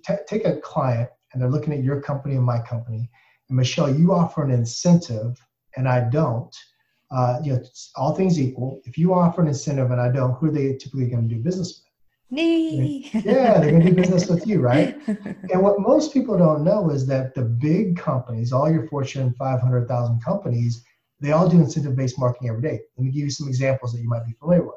t- 0.06 0.14
take 0.28 0.46
a 0.46 0.58
client 0.58 1.10
and 1.34 1.42
they're 1.42 1.50
looking 1.50 1.74
at 1.74 1.84
your 1.84 2.02
company 2.02 2.36
and 2.36 2.46
my 2.46 2.60
company. 2.60 3.10
And 3.48 3.58
Michelle, 3.58 3.94
you 3.94 4.14
offer 4.14 4.44
an 4.44 4.52
incentive 4.52 5.40
and 5.78 5.88
I 5.88 6.10
don't. 6.10 6.56
Uh, 7.12 7.40
you 7.44 7.54
know, 7.54 7.64
all 7.96 8.14
things 8.14 8.40
equal, 8.40 8.82
if 8.86 8.96
you 8.96 9.16
offer 9.16 9.42
an 9.42 9.48
incentive 9.48 9.90
and 9.90 10.00
I 10.00 10.12
don't, 10.12 10.34
who 10.34 10.48
are 10.48 10.52
they 10.52 10.74
typically 10.74 11.08
going 11.08 11.28
to 11.28 11.36
do 11.36 11.42
business 11.42 11.82
with? 11.82 11.89
Me. 12.32 13.10
Yeah, 13.14 13.60
they're 13.60 13.72
going 13.72 13.82
to 13.82 13.90
do 13.90 13.96
business 13.96 14.28
with 14.28 14.46
you, 14.46 14.60
right? 14.60 14.96
And 15.52 15.64
what 15.64 15.80
most 15.80 16.14
people 16.14 16.38
don't 16.38 16.64
know 16.64 16.92
is 16.92 17.08
that 17.08 17.34
the 17.34 17.42
big 17.42 17.98
companies, 17.98 18.54
all 18.54 18.72
your 18.72 18.88
Fortune 18.88 19.34
500,000 19.34 20.24
companies, 20.24 20.84
they 21.20 21.32
all 21.32 21.50
do 21.50 21.58
incentive 21.58 21.96
based 21.96 22.20
marketing 22.20 22.50
every 22.50 22.62
day. 22.62 22.80
Let 22.98 23.06
me 23.06 23.12
give 23.12 23.24
you 23.24 23.32
some 23.32 23.48
examples 23.48 23.94
that 23.94 24.02
you 24.02 24.08
might 24.08 24.26
be 24.26 24.34
familiar 24.34 24.64
with. 24.64 24.76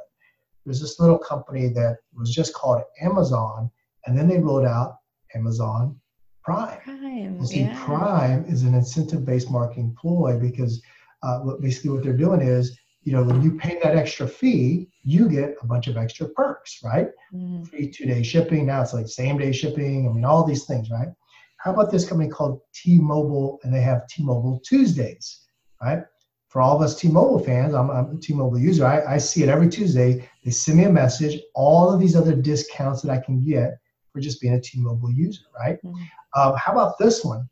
There's 0.64 0.80
this 0.80 0.98
little 0.98 1.18
company 1.18 1.68
that 1.68 1.98
was 2.14 2.34
just 2.34 2.54
called 2.54 2.82
Amazon, 3.02 3.70
and 4.06 4.18
then 4.18 4.28
they 4.28 4.38
rolled 4.38 4.64
out 4.64 4.96
Amazon 5.34 6.00
Prime. 6.42 6.78
Prime. 6.84 7.44
See, 7.44 7.60
yeah. 7.60 7.84
Prime 7.84 8.44
is 8.46 8.62
an 8.62 8.74
incentive 8.74 9.24
based 9.24 9.50
marketing 9.50 9.94
ploy 10.00 10.38
because 10.38 10.82
uh, 11.22 11.40
basically 11.60 11.90
what 11.90 12.02
they're 12.02 12.16
doing 12.16 12.40
is 12.40 12.76
you 13.02 13.12
know, 13.12 13.22
when 13.22 13.42
you 13.42 13.56
pay 13.56 13.78
that 13.82 13.96
extra 13.96 14.28
fee, 14.28 14.88
you 15.02 15.28
get 15.28 15.56
a 15.60 15.66
bunch 15.66 15.88
of 15.88 15.96
extra 15.96 16.28
perks, 16.28 16.80
right? 16.84 17.08
Mm. 17.34 17.68
Free 17.68 17.90
two 17.90 18.06
day 18.06 18.22
shipping. 18.22 18.66
Now 18.66 18.82
it's 18.82 18.94
like 18.94 19.08
same 19.08 19.38
day 19.38 19.52
shipping. 19.52 20.08
I 20.08 20.12
mean, 20.12 20.24
all 20.24 20.44
these 20.44 20.64
things, 20.64 20.90
right? 20.90 21.08
How 21.56 21.72
about 21.72 21.90
this 21.90 22.08
company 22.08 22.28
called 22.28 22.60
T 22.74 22.98
Mobile 22.98 23.58
and 23.62 23.74
they 23.74 23.80
have 23.80 24.06
T 24.06 24.22
Mobile 24.22 24.60
Tuesdays, 24.64 25.48
right? 25.82 26.04
For 26.48 26.60
all 26.60 26.76
of 26.76 26.82
us 26.82 26.94
T 26.94 27.08
Mobile 27.08 27.40
fans, 27.40 27.74
I'm, 27.74 27.90
I'm 27.90 28.16
a 28.16 28.20
T 28.20 28.34
Mobile 28.34 28.58
user. 28.58 28.86
I, 28.86 29.14
I 29.14 29.18
see 29.18 29.42
it 29.42 29.48
every 29.48 29.68
Tuesday. 29.68 30.28
They 30.44 30.50
send 30.52 30.78
me 30.78 30.84
a 30.84 30.90
message, 30.90 31.40
all 31.54 31.92
of 31.92 31.98
these 31.98 32.14
other 32.14 32.36
discounts 32.36 33.02
that 33.02 33.10
I 33.10 33.18
can 33.18 33.44
get 33.44 33.78
for 34.12 34.20
just 34.20 34.40
being 34.40 34.54
a 34.54 34.60
T 34.60 34.78
Mobile 34.78 35.10
user, 35.10 35.42
right? 35.58 35.78
Mm. 35.84 35.94
Um, 36.36 36.54
how 36.56 36.72
about 36.72 36.98
this 36.98 37.24
one? 37.24 37.48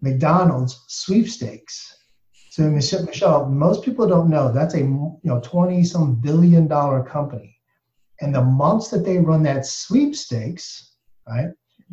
McDonald's 0.00 0.84
sweepstakes 0.88 1.94
so 2.50 2.68
Michelle, 2.68 3.04
Michelle, 3.04 3.46
most 3.46 3.84
people 3.84 4.08
don't 4.08 4.28
know 4.28 4.50
that's 4.50 4.74
a 4.74 4.80
you 4.80 5.20
know 5.22 5.40
20 5.40 5.84
some 5.84 6.16
billion 6.16 6.66
dollar 6.66 7.02
company. 7.02 7.56
And 8.20 8.34
the 8.34 8.42
months 8.42 8.88
that 8.88 9.04
they 9.04 9.18
run 9.18 9.44
that 9.44 9.64
sweepstakes, 9.64 10.96
right, 11.28 11.50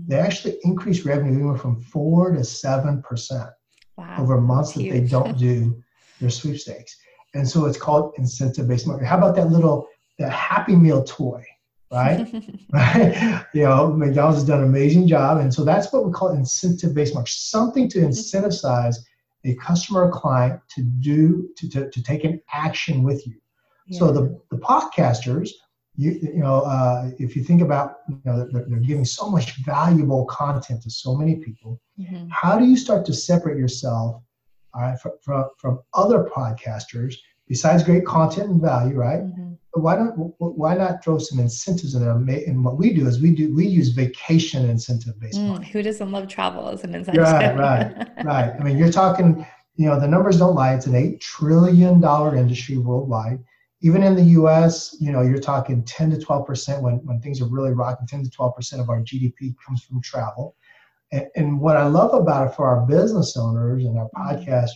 they 0.07 0.15
mm-hmm. 0.15 0.25
actually 0.25 0.57
increase 0.63 1.05
revenue 1.05 1.35
anywhere 1.35 1.59
from 1.59 1.79
four 1.79 2.31
to 2.31 2.43
seven 2.43 3.03
percent 3.03 3.51
wow, 3.97 4.17
over 4.19 4.41
months 4.41 4.73
that 4.73 4.89
they 4.89 5.01
don't 5.01 5.37
do 5.37 5.79
their 6.19 6.31
sweepstakes. 6.31 6.97
And 7.35 7.47
so 7.47 7.65
it's 7.65 7.77
called 7.77 8.15
incentive-based 8.17 8.87
marketing. 8.87 9.07
How 9.07 9.19
about 9.19 9.35
that 9.35 9.51
little 9.51 9.87
that 10.17 10.31
Happy 10.31 10.75
Meal 10.75 11.03
toy, 11.03 11.45
right? 11.91 12.27
right? 12.73 13.45
You 13.53 13.63
know, 13.63 13.93
McDonald's 13.93 14.39
has 14.39 14.47
done 14.47 14.63
an 14.63 14.65
amazing 14.65 15.07
job, 15.07 15.37
and 15.37 15.53
so 15.53 15.63
that's 15.63 15.93
what 15.93 16.03
we 16.03 16.11
call 16.11 16.29
incentive-based 16.29 17.13
marketing. 17.13 17.35
Something 17.37 17.87
to 17.89 17.99
incentivize 17.99 18.95
a 19.47 19.55
customer 19.55 20.03
or 20.03 20.11
client 20.11 20.59
to 20.75 20.81
do 20.83 21.49
to, 21.57 21.69
to, 21.69 21.89
to 21.89 22.03
take 22.03 22.23
an 22.23 22.41
action 22.53 23.03
with 23.03 23.25
you. 23.25 23.35
Yeah. 23.87 23.99
So 23.99 24.11
the, 24.11 24.39
the 24.51 24.57
podcasters, 24.57 25.49
you, 25.95 26.11
you 26.21 26.39
know, 26.39 26.61
uh, 26.61 27.09
if 27.17 27.35
you 27.35 27.43
think 27.43 27.61
about, 27.61 27.99
you 28.09 28.19
know, 28.25 28.47
they're, 28.51 28.65
they're, 28.67 28.79
giving 28.79 29.05
so 29.05 29.29
much 29.29 29.55
valuable 29.65 30.25
content 30.25 30.83
to 30.83 30.91
so 30.91 31.15
many 31.15 31.37
people. 31.37 31.81
Mm-hmm. 31.99 32.27
How 32.29 32.59
do 32.59 32.65
you 32.65 32.77
start 32.77 33.05
to 33.05 33.13
separate 33.13 33.57
yourself, 33.57 34.21
all 34.73 34.81
right, 34.81 34.99
from, 34.99 35.13
from, 35.21 35.49
from 35.57 35.79
other 35.93 36.29
podcasters 36.35 37.15
besides 37.47 37.83
great 37.83 38.05
content 38.05 38.49
and 38.49 38.61
value, 38.61 38.95
right? 38.95 39.21
Mm-hmm. 39.21 39.46
Why 39.81 39.95
don't 39.95 40.33
why 40.39 40.75
not 40.75 41.03
throw 41.03 41.17
some 41.17 41.39
incentives 41.39 41.95
in 41.95 42.03
there? 42.03 42.11
And 42.47 42.63
what 42.63 42.77
we 42.77 42.93
do 42.93 43.07
is 43.07 43.21
we 43.21 43.31
do 43.31 43.53
we 43.55 43.65
use 43.67 43.89
vacation 43.89 44.69
incentive 44.69 45.19
based. 45.19 45.39
Mm, 45.39 45.63
who 45.65 45.81
doesn't 45.81 46.11
love 46.11 46.27
travel 46.27 46.69
as 46.69 46.83
an 46.83 46.95
incentive? 46.95 47.23
Right, 47.23 47.57
right, 47.57 48.25
right. 48.25 48.53
I 48.59 48.63
mean, 48.63 48.77
you're 48.77 48.91
talking. 48.91 49.45
You 49.75 49.85
know, 49.85 49.99
the 49.99 50.07
numbers 50.07 50.39
don't 50.39 50.55
lie. 50.55 50.73
It's 50.73 50.87
an 50.87 50.95
eight 50.95 51.21
trillion 51.21 51.99
dollar 51.99 52.35
industry 52.35 52.77
worldwide 52.77 53.39
even 53.81 54.03
in 54.03 54.15
the 54.15 54.23
US, 54.23 54.95
you 54.99 55.11
know, 55.11 55.21
you're 55.21 55.39
talking 55.39 55.83
10 55.83 56.11
to 56.11 56.17
12% 56.17 56.81
when, 56.81 56.95
when 57.05 57.21
things 57.21 57.41
are 57.41 57.47
really 57.47 57.73
rocking, 57.73 58.07
10 58.07 58.23
to 58.23 58.29
12% 58.29 58.79
of 58.79 58.89
our 58.89 59.01
GDP 59.01 59.55
comes 59.65 59.83
from 59.83 60.01
travel. 60.01 60.55
And, 61.11 61.27
and 61.35 61.59
what 61.59 61.77
I 61.77 61.85
love 61.85 62.13
about 62.13 62.47
it 62.47 62.55
for 62.55 62.67
our 62.67 62.85
business 62.85 63.37
owners 63.37 63.85
and 63.85 63.97
our 63.97 64.09
podcast, 64.15 64.71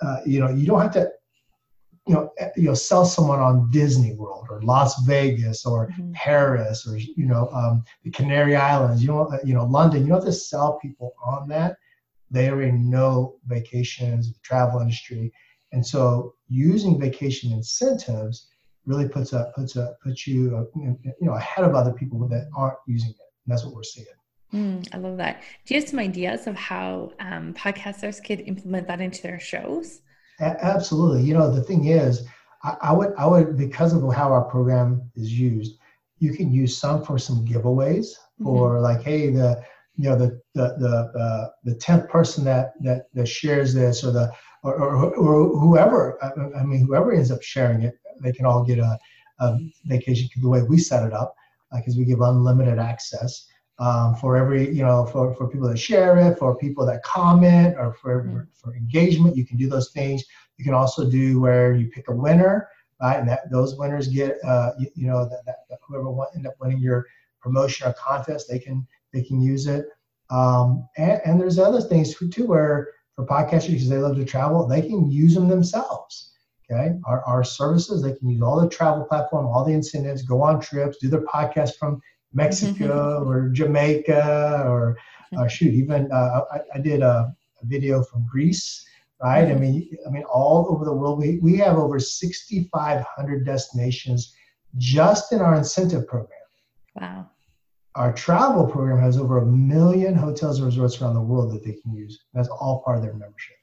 uh, 0.00 0.18
you 0.24 0.38
know, 0.38 0.50
you 0.50 0.66
don't 0.66 0.80
have 0.80 0.92
to, 0.92 1.10
you 2.08 2.14
know, 2.14 2.32
eh, 2.38 2.48
you 2.56 2.64
know, 2.64 2.74
sell 2.74 3.04
someone 3.04 3.38
on 3.38 3.70
Disney 3.70 4.14
World 4.14 4.46
or 4.50 4.62
Las 4.62 5.00
Vegas 5.02 5.66
or 5.66 5.88
mm-hmm. 5.88 6.12
Paris 6.12 6.86
or 6.86 6.96
you 6.96 7.26
know 7.26 7.48
um, 7.52 7.84
the 8.02 8.10
Canary 8.10 8.56
Islands. 8.56 9.02
You 9.02 9.08
know, 9.08 9.26
uh, 9.26 9.38
you 9.44 9.54
know 9.54 9.66
London. 9.66 10.02
You 10.02 10.08
don't 10.08 10.18
have 10.18 10.24
to 10.24 10.32
sell 10.32 10.78
people 10.78 11.14
on 11.24 11.48
that. 11.48 11.76
They 12.30 12.50
already 12.50 12.72
know 12.72 13.36
vacations, 13.46 14.32
the 14.32 14.38
travel 14.42 14.80
industry, 14.80 15.32
and 15.72 15.86
so 15.86 16.34
using 16.48 16.98
vacation 16.98 17.52
incentives 17.52 18.48
really 18.86 19.08
puts 19.08 19.34
a 19.34 19.52
puts 19.54 19.76
a 19.76 19.94
puts 20.02 20.26
you 20.26 20.56
uh, 20.56 20.80
you 20.80 21.14
know 21.20 21.34
ahead 21.34 21.64
of 21.64 21.74
other 21.74 21.92
people 21.92 22.26
that 22.28 22.48
aren't 22.56 22.78
using 22.86 23.10
it. 23.10 23.16
And 23.44 23.52
that's 23.52 23.64
what 23.64 23.74
we're 23.74 23.82
seeing. 23.82 24.06
Mm, 24.54 24.88
I 24.94 24.96
love 24.96 25.18
that. 25.18 25.42
Do 25.66 25.74
you 25.74 25.80
have 25.80 25.88
some 25.90 25.98
ideas 25.98 26.46
of 26.46 26.56
how 26.56 27.12
um, 27.20 27.52
podcasters 27.52 28.24
could 28.24 28.40
implement 28.40 28.88
that 28.88 29.02
into 29.02 29.22
their 29.22 29.38
shows? 29.38 30.00
A- 30.40 30.64
absolutely. 30.64 31.22
You 31.22 31.34
know, 31.34 31.50
the 31.50 31.62
thing 31.62 31.86
is, 31.86 32.24
I, 32.62 32.76
I, 32.82 32.92
would 32.92 33.14
I 33.16 33.26
would 33.26 33.56
because 33.56 33.92
of 33.92 34.02
how 34.12 34.32
our 34.32 34.44
program 34.44 35.10
is 35.14 35.32
used, 35.32 35.78
you 36.18 36.34
can 36.34 36.52
use 36.52 36.76
some 36.76 37.04
for 37.04 37.18
some 37.18 37.46
giveaways 37.46 38.06
mm-hmm. 38.06 38.46
or 38.46 38.80
like, 38.80 39.02
hey, 39.02 39.30
the 39.30 39.62
you 39.96 40.08
know 40.08 40.16
the 40.16 40.40
the 40.54 40.76
the 40.78 41.18
uh, 41.18 41.48
the 41.64 41.74
tenth 41.74 42.08
person 42.08 42.44
that 42.44 42.74
that 42.82 43.06
that 43.14 43.26
shares 43.26 43.74
this 43.74 44.04
or 44.04 44.12
the 44.12 44.32
or, 44.62 44.74
or, 44.74 45.14
or 45.14 45.58
whoever, 45.58 46.18
I, 46.22 46.58
I, 46.58 46.64
mean, 46.64 46.84
whoever 46.84 47.12
ends 47.12 47.30
up 47.30 47.42
sharing 47.42 47.82
it, 47.82 47.94
they 48.20 48.32
can 48.32 48.46
all 48.46 48.64
get 48.64 48.78
a, 48.78 48.98
a 49.38 49.58
vacation 49.84 50.28
the 50.40 50.48
way 50.48 50.62
we 50.62 50.78
set 50.78 51.06
it 51.06 51.12
up, 51.12 51.34
because 51.72 51.94
uh, 51.94 51.98
we 51.98 52.04
give 52.04 52.20
unlimited 52.20 52.78
access. 52.78 53.46
Um, 53.80 54.16
for 54.16 54.36
every, 54.36 54.74
you 54.74 54.82
know, 54.82 55.06
for, 55.06 55.32
for 55.36 55.48
people 55.48 55.68
that 55.68 55.76
share 55.76 56.18
it, 56.18 56.36
for 56.36 56.56
people 56.56 56.84
that 56.86 57.02
comment, 57.04 57.76
or 57.78 57.94
for, 57.94 58.24
mm-hmm. 58.24 58.40
for 58.52 58.74
engagement, 58.74 59.36
you 59.36 59.46
can 59.46 59.56
do 59.56 59.68
those 59.68 59.92
things. 59.92 60.24
You 60.56 60.64
can 60.64 60.74
also 60.74 61.08
do 61.08 61.40
where 61.40 61.74
you 61.74 61.88
pick 61.88 62.08
a 62.08 62.12
winner, 62.12 62.68
right? 63.00 63.18
And 63.18 63.28
that 63.28 63.50
those 63.52 63.76
winners 63.76 64.08
get, 64.08 64.38
uh, 64.44 64.72
you, 64.80 64.88
you, 64.96 65.06
know, 65.06 65.28
that, 65.28 65.44
that, 65.46 65.78
whoever 65.86 66.10
won, 66.10 66.26
end 66.34 66.48
up 66.48 66.54
winning 66.60 66.80
your 66.80 67.06
promotion 67.40 67.86
or 67.86 67.92
contest, 67.92 68.48
they 68.50 68.58
can 68.58 68.86
they 69.12 69.22
can 69.22 69.40
use 69.40 69.66
it. 69.66 69.86
Um, 70.30 70.88
and, 70.96 71.20
and 71.24 71.40
there's 71.40 71.58
other 71.58 71.80
things 71.80 72.14
too 72.14 72.46
where 72.46 72.90
for 73.14 73.26
podcasters 73.26 73.72
because 73.72 73.88
they 73.88 73.98
love 73.98 74.16
to 74.16 74.24
travel, 74.24 74.66
they 74.66 74.82
can 74.82 75.10
use 75.10 75.34
them 75.34 75.48
themselves. 75.48 76.32
Okay, 76.70 76.98
our, 77.06 77.24
our 77.24 77.42
services, 77.42 78.02
they 78.02 78.12
can 78.12 78.28
use 78.28 78.42
all 78.42 78.60
the 78.60 78.68
travel 78.68 79.04
platform, 79.04 79.46
all 79.46 79.64
the 79.64 79.72
incentives, 79.72 80.22
go 80.22 80.42
on 80.42 80.60
trips, 80.60 80.98
do 80.98 81.08
their 81.08 81.22
podcast 81.22 81.76
from 81.76 82.00
Mexico 82.32 83.24
or 83.26 83.48
Jamaica 83.48 84.64
or 84.66 84.96
uh, 85.36 85.46
shoot, 85.46 85.74
even 85.74 86.10
uh, 86.12 86.42
I, 86.52 86.58
I, 86.74 86.78
did 86.80 87.02
a, 87.02 87.34
a, 87.62 87.66
video 87.66 88.02
from 88.02 88.26
Greece, 88.30 88.86
right? 89.22 89.48
I 89.50 89.54
mean, 89.54 89.90
I 90.06 90.10
mean, 90.10 90.24
all 90.24 90.68
over 90.70 90.84
the 90.84 90.92
world, 90.92 91.18
we, 91.18 91.38
we 91.38 91.56
have 91.56 91.76
over 91.76 91.98
6,500 91.98 93.44
destinations 93.44 94.34
just 94.76 95.32
in 95.32 95.40
our 95.40 95.54
incentive 95.54 96.06
program. 96.06 96.38
Wow 96.94 97.30
our 97.98 98.12
travel 98.12 98.64
program 98.64 99.00
has 99.00 99.18
over 99.18 99.38
a 99.38 99.46
million 99.46 100.14
hotels 100.14 100.58
and 100.58 100.66
resorts 100.66 101.02
around 101.02 101.14
the 101.14 101.20
world 101.20 101.52
that 101.52 101.64
they 101.64 101.72
can 101.72 101.92
use. 101.92 102.16
That's 102.32 102.48
all 102.48 102.80
part 102.84 102.96
of 102.96 103.02
their 103.02 103.14
membership. 103.14 103.56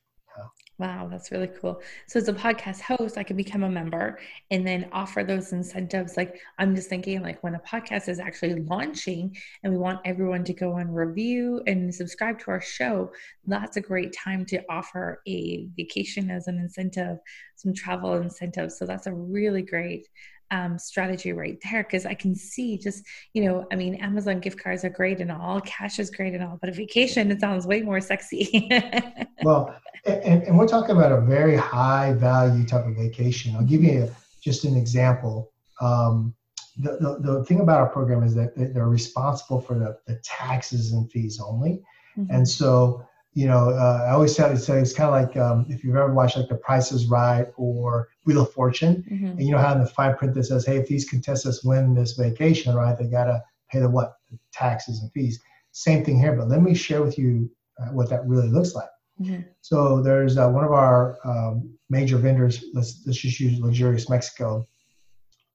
Wow, 0.78 1.08
that's 1.10 1.32
really 1.32 1.48
cool. 1.48 1.82
So, 2.08 2.20
as 2.20 2.28
a 2.28 2.34
podcast 2.34 2.82
host, 2.82 3.18
I 3.18 3.24
can 3.24 3.38
become 3.38 3.64
a 3.64 3.70
member 3.70 4.20
and 4.52 4.68
then 4.68 4.90
offer 4.92 5.24
those 5.24 5.54
incentives. 5.54 6.18
Like, 6.18 6.38
I'm 6.60 6.76
just 6.76 6.90
thinking, 6.90 7.22
like, 7.22 7.42
when 7.44 7.56
a 7.56 7.60
podcast 7.60 8.10
is 8.10 8.20
actually 8.20 8.56
launching 8.56 9.38
and 9.64 9.72
we 9.72 9.80
want 9.80 10.02
everyone 10.04 10.44
to 10.44 10.54
go 10.54 10.76
and 10.76 10.94
review 10.94 11.62
and 11.66 11.96
subscribe 11.96 12.40
to 12.40 12.52
our 12.52 12.60
show, 12.60 13.10
that's 13.48 13.78
a 13.78 13.82
great 13.82 14.12
time 14.12 14.46
to 14.48 14.62
offer 14.70 15.22
a 15.26 15.68
vacation 15.78 16.30
as 16.30 16.48
an 16.48 16.58
incentive, 16.60 17.20
some 17.56 17.74
travel 17.74 18.16
incentives. 18.16 18.78
So, 18.78 18.86
that's 18.86 19.08
a 19.08 19.14
really 19.14 19.62
great 19.62 20.10
um, 20.52 20.78
strategy 20.78 21.34
right 21.34 21.58
there 21.64 21.84
because 21.84 22.06
I 22.06 22.14
can 22.14 22.36
see 22.36 22.78
just, 22.78 23.04
you 23.34 23.46
know, 23.46 23.68
I 23.72 23.76
mean, 23.76 23.96
Amazon 23.96 24.40
gift 24.40 24.62
cards 24.62 24.84
are 24.84 24.90
great 24.90 25.20
and 25.20 25.32
all, 25.32 25.62
cash 25.62 26.00
is 26.00 26.10
great 26.10 26.34
and 26.34 26.44
all, 26.44 26.58
but 26.60 26.70
a 26.70 26.74
vacation, 26.74 27.32
it 27.32 27.40
sounds 27.40 27.66
way 27.66 27.82
more 27.82 28.02
sexy. 28.02 28.70
well, 29.44 29.76
and, 30.06 30.44
and, 30.44 30.58
we're 30.58 30.68
talking 30.68 30.96
about 30.96 31.12
a 31.12 31.22
very 31.22 31.56
high 31.56 32.14
value 32.14 32.66
type 32.66 32.86
of 32.86 32.96
vacation. 32.96 33.56
I'll 33.56 33.64
give 33.64 33.84
you 33.84 34.04
a, 34.04 34.10
just 34.42 34.66
an 34.66 34.76
example. 34.78 35.52
Um, 35.82 36.36
the, 36.78 36.98
the, 37.00 37.32
the 37.32 37.46
thing 37.46 37.62
about 37.62 37.80
our 37.80 37.90
program 37.90 38.24
is 38.24 38.36
that 38.36 38.54
they're 38.56 38.88
responsible 38.88 39.62
for 39.62 39.80
the, 39.80 39.98
the 40.06 40.20
taxes 40.24 40.92
and 40.92 41.10
fees 41.12 41.40
only. 41.44 41.82
Mm-hmm. 42.18 42.34
And 42.34 42.48
so 42.48 43.06
you 43.36 43.48
know, 43.48 43.70
uh, 43.70 44.06
I 44.08 44.12
always 44.12 44.34
tell 44.34 44.50
you, 44.50 44.56
say 44.56 44.80
it's 44.80 44.94
kind 44.94 45.14
of 45.14 45.30
like 45.30 45.38
um, 45.38 45.66
if 45.68 45.84
you've 45.84 45.98
ever 45.98 46.14
watched 46.14 46.38
like 46.38 46.48
The 46.48 46.56
Price 46.56 46.94
is 46.94 47.08
Right 47.08 47.46
or 47.58 48.08
Wheel 48.26 48.42
of 48.42 48.54
Fortune, 48.54 49.04
mm-hmm. 49.12 49.28
and 49.28 49.44
you 49.44 49.52
know 49.52 49.58
how 49.58 49.74
in 49.74 49.82
the 49.82 49.90
fine 49.90 50.16
print 50.16 50.34
that 50.36 50.46
says, 50.46 50.66
hey, 50.66 50.78
if 50.78 50.88
these 50.88 51.10
contestants 51.10 51.62
win 51.62 51.94
this 51.94 52.14
vacation, 52.14 52.74
right, 52.74 52.98
they 52.98 53.08
got 53.08 53.26
to 53.26 53.44
pay 53.70 53.80
the 53.80 53.90
what? 53.90 54.14
The 54.32 54.40
taxes 54.54 55.02
and 55.02 55.12
fees. 55.12 55.42
Same 55.74 56.06
thing 56.06 56.18
here, 56.18 56.32
but 56.32 56.48
let 56.48 56.62
me 56.62 56.74
share 56.74 57.02
with 57.02 57.18
you 57.18 57.52
uh, 57.78 57.88
what 57.88 58.10
that 58.10 58.26
really 58.26 58.48
looks 58.48 58.74
like. 58.74 58.88
Mm-hmm. 59.22 59.42
So 59.60 60.02
there's 60.02 60.38
uh, 60.38 60.48
one 60.48 60.64
of 60.64 60.72
our 60.72 61.18
um, 61.26 61.78
major 61.90 62.18
vendors, 62.18 62.64
let's, 62.74 63.04
let's 63.06 63.20
just 63.20 63.42
use 63.42 63.60
Luxurious 63.60 64.10
Mexico. 64.10 64.66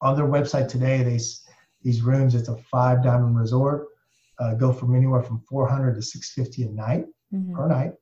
On 0.02 0.14
their 0.14 0.26
website 0.26 0.68
today, 0.68 1.02
they, 1.02 1.18
these 1.82 2.02
rooms, 2.02 2.34
it's 2.34 2.48
a 2.48 2.56
five 2.70 3.02
diamond 3.02 3.38
resort, 3.38 3.86
uh, 4.38 4.52
go 4.52 4.70
from 4.70 4.94
anywhere 4.94 5.22
from 5.22 5.40
400 5.48 5.94
to 5.94 6.02
650 6.02 6.62
a 6.64 6.72
night 6.72 7.06
mm-hmm. 7.32 7.54
per 7.54 7.68
night. 7.68 7.92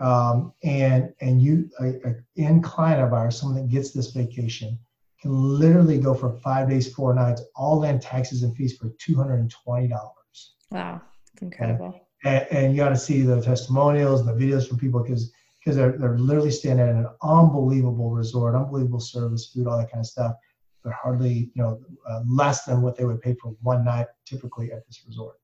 Um, 0.00 0.52
and 0.64 1.12
and 1.20 1.40
you, 1.40 1.70
a, 1.80 2.14
a 2.38 2.60
client 2.60 3.00
of 3.02 3.12
ours, 3.12 3.38
someone 3.38 3.60
that 3.60 3.70
gets 3.70 3.92
this 3.92 4.10
vacation, 4.10 4.78
can 5.20 5.32
literally 5.32 5.98
go 5.98 6.14
for 6.14 6.32
five 6.40 6.68
days, 6.68 6.92
four 6.92 7.14
nights, 7.14 7.42
all 7.54 7.84
in 7.84 8.00
taxes 8.00 8.42
and 8.42 8.54
fees 8.56 8.76
for 8.76 8.90
two 8.98 9.14
hundred 9.16 9.40
and 9.40 9.50
twenty 9.50 9.88
dollars. 9.88 10.54
Wow, 10.70 11.00
it's 11.32 11.42
incredible. 11.42 12.00
And, 12.24 12.46
and, 12.50 12.72
you 12.72 12.78
got 12.78 12.88
to 12.88 12.96
see 12.96 13.22
the 13.22 13.40
testimonials 13.40 14.20
and 14.20 14.28
the 14.28 14.44
videos 14.44 14.66
from 14.66 14.78
people 14.78 15.02
because 15.02 15.32
because 15.58 15.76
they're 15.76 15.96
they're 15.96 16.18
literally 16.18 16.50
staying 16.50 16.80
at 16.80 16.88
an 16.88 17.06
unbelievable 17.22 18.10
resort, 18.10 18.54
unbelievable 18.54 19.00
service, 19.00 19.46
food, 19.46 19.66
all 19.66 19.78
that 19.78 19.90
kind 19.90 20.00
of 20.00 20.06
stuff. 20.06 20.34
But 20.82 20.92
hardly, 20.92 21.50
you 21.54 21.62
know, 21.62 21.80
uh, 22.06 22.22
less 22.26 22.64
than 22.64 22.82
what 22.82 22.96
they 22.96 23.04
would 23.04 23.22
pay 23.22 23.34
for 23.40 23.54
one 23.62 23.84
night 23.84 24.06
typically 24.26 24.72
at 24.72 24.86
this 24.86 25.02
resort. 25.06 25.36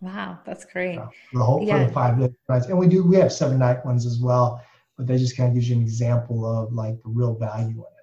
Wow, 0.00 0.38
that's 0.46 0.64
great. 0.64 0.94
Yeah, 0.94 1.08
the 1.32 1.44
whole 1.44 1.62
yeah. 1.62 1.78
for 1.78 1.86
the 1.86 1.92
five 1.92 2.18
nights, 2.48 2.66
and 2.66 2.78
we 2.78 2.88
do 2.88 3.04
we 3.04 3.16
have 3.16 3.32
seven 3.32 3.58
night 3.58 3.84
ones 3.84 4.06
as 4.06 4.18
well, 4.18 4.62
but 4.96 5.06
they 5.06 5.18
just 5.18 5.36
kind 5.36 5.48
of 5.48 5.54
gives 5.54 5.68
you 5.68 5.76
an 5.76 5.82
example 5.82 6.46
of 6.46 6.72
like 6.72 6.94
the 7.02 7.08
real 7.10 7.34
value 7.34 7.68
in 7.68 7.80
it. 7.80 8.00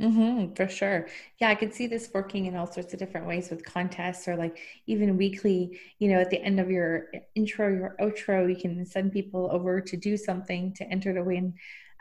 Mm-hmm, 0.00 0.54
for 0.54 0.68
sure. 0.68 1.08
Yeah, 1.40 1.48
I 1.48 1.56
could 1.56 1.74
see 1.74 1.88
this 1.88 2.10
working 2.14 2.46
in 2.46 2.54
all 2.54 2.70
sorts 2.70 2.92
of 2.92 3.00
different 3.00 3.26
ways 3.26 3.50
with 3.50 3.64
contests 3.64 4.28
or 4.28 4.36
like 4.36 4.58
even 4.86 5.16
weekly, 5.16 5.80
you 5.98 6.08
know, 6.08 6.20
at 6.20 6.30
the 6.30 6.40
end 6.40 6.60
of 6.60 6.70
your 6.70 7.08
intro, 7.34 7.68
your 7.68 7.96
outro, 8.00 8.48
you 8.48 8.54
can 8.54 8.86
send 8.86 9.12
people 9.12 9.48
over 9.50 9.80
to 9.80 9.96
do 9.96 10.16
something 10.16 10.72
to 10.74 10.84
enter 10.84 11.12
to 11.12 11.24
win, 11.24 11.52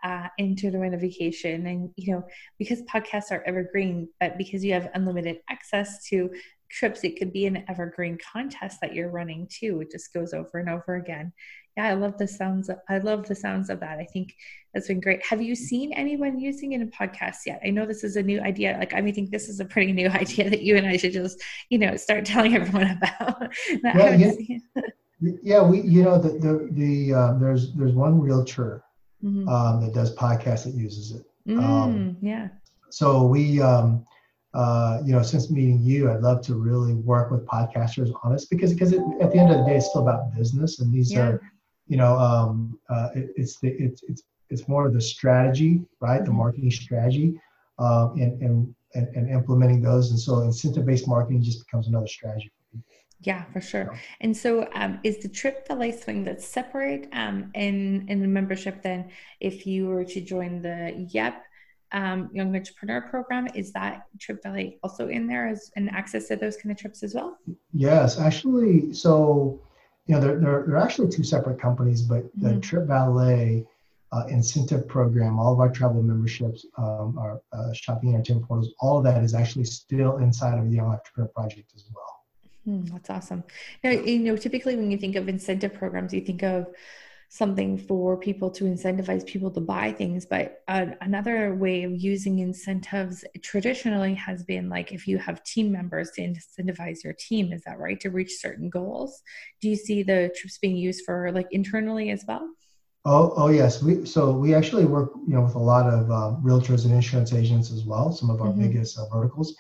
uh, 0.04 0.28
enter 0.38 0.70
to 0.70 0.78
win 0.78 0.94
a 0.94 0.98
vacation. 0.98 1.66
And, 1.66 1.90
you 1.96 2.14
know, 2.14 2.24
because 2.60 2.84
podcasts 2.84 3.32
are 3.32 3.42
evergreen, 3.48 4.10
but 4.20 4.38
because 4.38 4.64
you 4.64 4.74
have 4.74 4.92
unlimited 4.94 5.38
access 5.50 6.08
to 6.10 6.30
trips 6.70 7.04
it 7.04 7.18
could 7.18 7.32
be 7.32 7.46
an 7.46 7.64
evergreen 7.68 8.18
contest 8.34 8.80
that 8.82 8.94
you're 8.94 9.10
running 9.10 9.48
too. 9.52 9.82
It 9.82 9.92
just 9.92 10.14
goes 10.14 10.34
over 10.34 10.60
and 10.60 10.70
over 10.70 10.96
again. 10.96 11.34
Yeah 11.76 11.88
i 11.88 11.94
love 11.94 12.18
the 12.18 12.28
sounds 12.28 12.70
of, 12.70 12.78
i 12.90 12.98
love 12.98 13.28
the 13.28 13.36
sounds 13.36 13.70
of 13.70 13.80
that. 13.80 14.00
I 14.00 14.06
think 14.06 14.34
that's 14.74 14.88
been 14.88 15.00
great. 15.00 15.26
Have 15.26 15.42
you 15.42 15.56
seen 15.56 15.94
anyone 15.94 16.40
using 16.40 16.74
it 16.74 16.82
in 16.82 16.92
podcasts 16.92 17.46
yet? 17.46 17.62
I 17.64 17.70
know 17.70 17.86
this 17.86 18.04
is 18.04 18.16
a 18.16 18.24
new 18.24 18.42
idea 18.42 18.76
like 18.80 18.94
i 18.94 19.02
mean, 19.02 19.14
think 19.14 19.32
this 19.32 19.48
is 19.48 19.60
a 19.60 19.66
pretty 19.66 19.92
new 19.92 20.08
idea 20.24 20.50
that 20.50 20.62
you 20.62 20.76
and 20.76 20.88
i 20.88 20.98
should 20.98 21.14
just 21.14 21.42
you 21.70 21.78
know 21.78 21.96
start 21.96 22.26
telling 22.26 22.56
everyone 22.56 22.98
about. 22.98 23.54
Yeah, 23.84 24.14
yeah. 24.14 24.82
yeah 25.22 25.62
we 25.64 25.82
you 25.82 26.04
know 26.04 26.18
the 26.20 26.30
the, 26.30 26.70
the 26.72 27.14
um, 27.14 27.40
there's 27.40 27.74
there's 27.74 27.94
one 27.94 28.20
realtor 28.20 28.84
mm-hmm. 29.24 29.48
um, 29.48 29.82
that 29.82 29.94
does 29.94 30.16
podcasts 30.16 30.66
that 30.66 30.74
uses 30.74 31.12
it. 31.12 31.24
Mm, 31.48 31.64
um, 31.64 32.18
yeah. 32.22 32.50
so 32.90 33.26
we 33.26 33.62
um 33.62 34.06
uh, 34.58 35.02
you 35.06 35.12
know, 35.12 35.22
since 35.22 35.52
meeting 35.52 35.80
you, 35.84 36.10
I'd 36.10 36.22
love 36.22 36.42
to 36.48 36.56
really 36.56 36.96
work 36.96 37.30
with 37.30 37.46
podcasters 37.46 38.12
on 38.24 38.34
this 38.34 38.46
because 38.46 38.74
because 38.74 38.92
it, 38.92 39.02
at 39.22 39.32
the 39.32 39.38
end 39.38 39.52
of 39.52 39.60
the 39.60 39.66
day, 39.66 39.78
it's 39.78 39.90
still 39.90 40.02
about 40.02 40.36
business, 40.36 40.80
and 40.80 40.92
these 40.92 41.12
yeah. 41.14 41.28
are, 41.28 41.42
you 41.86 41.96
know, 41.96 42.18
um, 42.18 42.80
uh, 42.90 43.10
it, 43.14 43.30
it's 43.36 43.60
the 43.60 43.70
it's 43.70 44.02
it's 44.10 44.24
it's 44.50 44.68
more 44.68 44.88
of 44.88 44.94
the 44.94 45.02
strategy, 45.02 45.82
right? 46.02 46.22
The 46.22 46.32
mm-hmm. 46.32 46.38
marketing 46.38 46.72
strategy, 46.72 47.40
um, 47.78 48.16
and, 48.20 48.42
and 48.42 48.76
and 48.96 49.08
and 49.16 49.30
implementing 49.30 49.80
those, 49.80 50.10
and 50.10 50.20
so 50.20 50.40
incentive-based 50.40 51.08
marketing 51.08 51.44
just 51.44 51.64
becomes 51.64 51.88
another 51.88 52.08
strategy. 52.08 52.52
Yeah, 53.22 53.46
for 53.54 53.62
sure. 53.62 54.00
And 54.22 54.36
so, 54.36 54.68
um, 54.74 55.00
is 55.04 55.20
the 55.20 55.30
trip 55.30 55.68
the 55.68 55.76
life 55.76 56.04
swing 56.04 56.24
that's 56.24 56.48
separate 56.48 57.10
um, 57.14 57.52
in 57.54 58.08
in 58.10 58.22
the 58.22 58.28
membership? 58.28 58.82
Then, 58.82 59.12
if 59.40 59.68
you 59.68 59.86
were 59.86 60.06
to 60.06 60.20
join 60.20 60.64
the 60.64 61.08
YEP 61.14 61.44
um, 61.92 62.30
Young 62.34 62.56
Entrepreneur 62.56 63.02
Program. 63.02 63.48
Is 63.56 63.72
that 63.74 64.06
Trip 64.20 64.42
Valet 64.44 64.78
also 64.84 65.08
in 65.08 65.28
there 65.28 65.48
as 65.48 65.72
an 65.76 65.90
access 65.90 66.28
to 66.28 66.36
those 66.36 66.58
kind 66.58 66.72
of 66.72 66.78
trips 66.78 67.04
as 67.04 67.14
well? 67.14 67.38
Yes, 67.74 68.20
actually. 68.20 68.94
So, 68.94 69.62
you 70.06 70.16
know, 70.16 70.22
they're, 70.22 70.40
they're, 70.40 70.64
they're 70.68 70.78
actually 70.78 71.10
two 71.10 71.24
separate 71.24 71.60
companies, 71.60 72.02
but 72.02 72.24
the 72.36 72.50
mm-hmm. 72.50 72.60
Trip 72.60 72.88
Valet 72.88 73.66
uh, 74.12 74.26
incentive 74.30 74.88
program, 74.88 75.40
all 75.40 75.54
of 75.54 75.60
our 75.60 75.70
travel 75.70 76.02
memberships, 76.02 76.66
um, 76.78 77.18
our 77.18 77.42
uh, 77.52 77.74
shopping 77.74 78.14
entertainment 78.14 78.48
portals, 78.48 78.74
all 78.80 78.98
of 78.98 79.04
that 79.04 79.24
is 79.24 79.34
actually 79.34 79.66
still 79.66 80.18
inside 80.18 80.58
of 80.58 80.70
the 80.70 80.76
Young 80.76 80.88
Entrepreneur 80.88 81.28
Project 81.30 81.72
as 81.76 81.86
well. 81.94 82.18
Mm, 82.68 82.92
that's 82.92 83.10
awesome. 83.10 83.44
Now, 83.84 83.92
you 83.92 84.20
know, 84.20 84.36
typically 84.36 84.76
when 84.76 84.92
you 84.92 84.98
think 84.98 85.16
of 85.16 85.30
incentive 85.30 85.74
programs, 85.74 86.14
you 86.14 86.22
think 86.22 86.44
of 86.44 86.68
something 87.30 87.78
for 87.78 88.18
people 88.18 88.50
to 88.50 88.64
incentivize 88.64 89.26
people 89.26 89.52
to 89.52 89.60
buy 89.60 89.92
things 89.92 90.26
but 90.26 90.64
uh, 90.68 90.86
another 91.02 91.54
way 91.56 91.84
of 91.84 91.92
using 91.96 92.40
incentives 92.40 93.26
traditionally 93.42 94.14
has 94.14 94.44
been 94.44 94.70
like 94.70 94.92
if 94.92 95.08
you 95.08 95.18
have 95.18 95.44
team 95.44 95.72
members 95.72 96.12
to 96.12 96.22
incentivize 96.22 97.04
your 97.04 97.14
team 97.14 97.52
is 97.52 97.64
that 97.64 97.80
right 97.80 98.00
to 98.00 98.10
reach 98.10 98.40
certain 98.40 98.70
goals 98.70 99.22
do 99.62 99.70
you 99.70 99.76
see 99.76 100.04
the 100.04 100.32
trips 100.38 100.58
being 100.58 100.78
used 100.78 101.04
for 101.06 101.32
like 101.32 101.48
internally 101.52 102.12
as 102.12 102.24
well 102.28 102.50
Oh, 103.10 103.34
oh 103.38 103.48
yes. 103.48 103.82
We 103.82 104.06
so 104.06 104.34
we 104.34 104.54
actually 104.54 104.84
work, 104.84 105.12
you 105.26 105.34
know, 105.34 105.44
with 105.44 105.56
a 105.56 105.60
lot 105.60 105.88
of 105.88 106.12
um, 106.12 106.44
realtors 106.44 106.84
and 106.84 106.94
insurance 106.94 107.34
agents 107.34 107.72
as 107.72 107.86
well. 107.86 108.12
Some 108.12 108.30
of 108.30 108.42
our 108.42 108.50
mm-hmm. 108.50 108.64
biggest 108.64 109.00
uh, 109.00 109.06
verticals, 109.08 109.56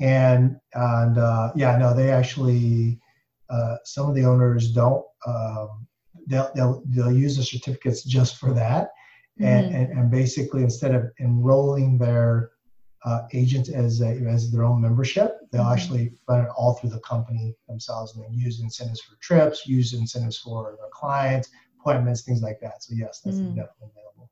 and 0.00 0.56
and 0.72 1.18
uh, 1.18 1.52
yeah, 1.54 1.76
no, 1.76 1.92
they 1.94 2.10
actually 2.10 2.98
uh, 3.50 3.76
some 3.84 4.08
of 4.08 4.14
the 4.14 4.24
owners 4.24 4.72
don't 4.72 5.04
um, 5.26 5.86
they'll, 6.26 6.50
they'll, 6.54 6.82
they'll 6.86 7.12
use 7.12 7.36
the 7.36 7.42
certificates 7.42 8.02
just 8.02 8.36
for 8.36 8.52
that. 8.54 8.90
And, 9.38 9.66
mm-hmm. 9.66 9.74
and, 9.74 9.98
and, 9.98 10.10
basically, 10.10 10.62
instead 10.62 10.94
of 10.94 11.10
enrolling 11.20 11.98
their 11.98 12.52
uh, 13.04 13.22
agents 13.34 13.68
as, 13.68 14.00
a, 14.00 14.12
as 14.26 14.50
their 14.50 14.64
own 14.64 14.80
membership, 14.80 15.36
they'll 15.52 15.62
mm-hmm. 15.62 15.72
actually 15.72 16.12
run 16.26 16.44
it 16.44 16.50
all 16.56 16.74
through 16.74 16.90
the 16.90 17.00
company 17.00 17.54
themselves 17.68 18.14
and 18.14 18.24
then 18.24 18.32
use 18.32 18.60
incentives 18.60 19.02
for 19.02 19.16
trips, 19.20 19.66
use 19.66 19.92
incentives 19.92 20.38
for 20.38 20.74
their 20.78 20.88
clients, 20.90 21.50
appointments, 21.78 22.22
things 22.22 22.40
like 22.40 22.58
that. 22.60 22.82
So, 22.82 22.94
yes, 22.94 23.20
that's 23.22 23.36
mm-hmm. 23.36 23.56
definitely 23.56 23.90
available. 23.94 24.30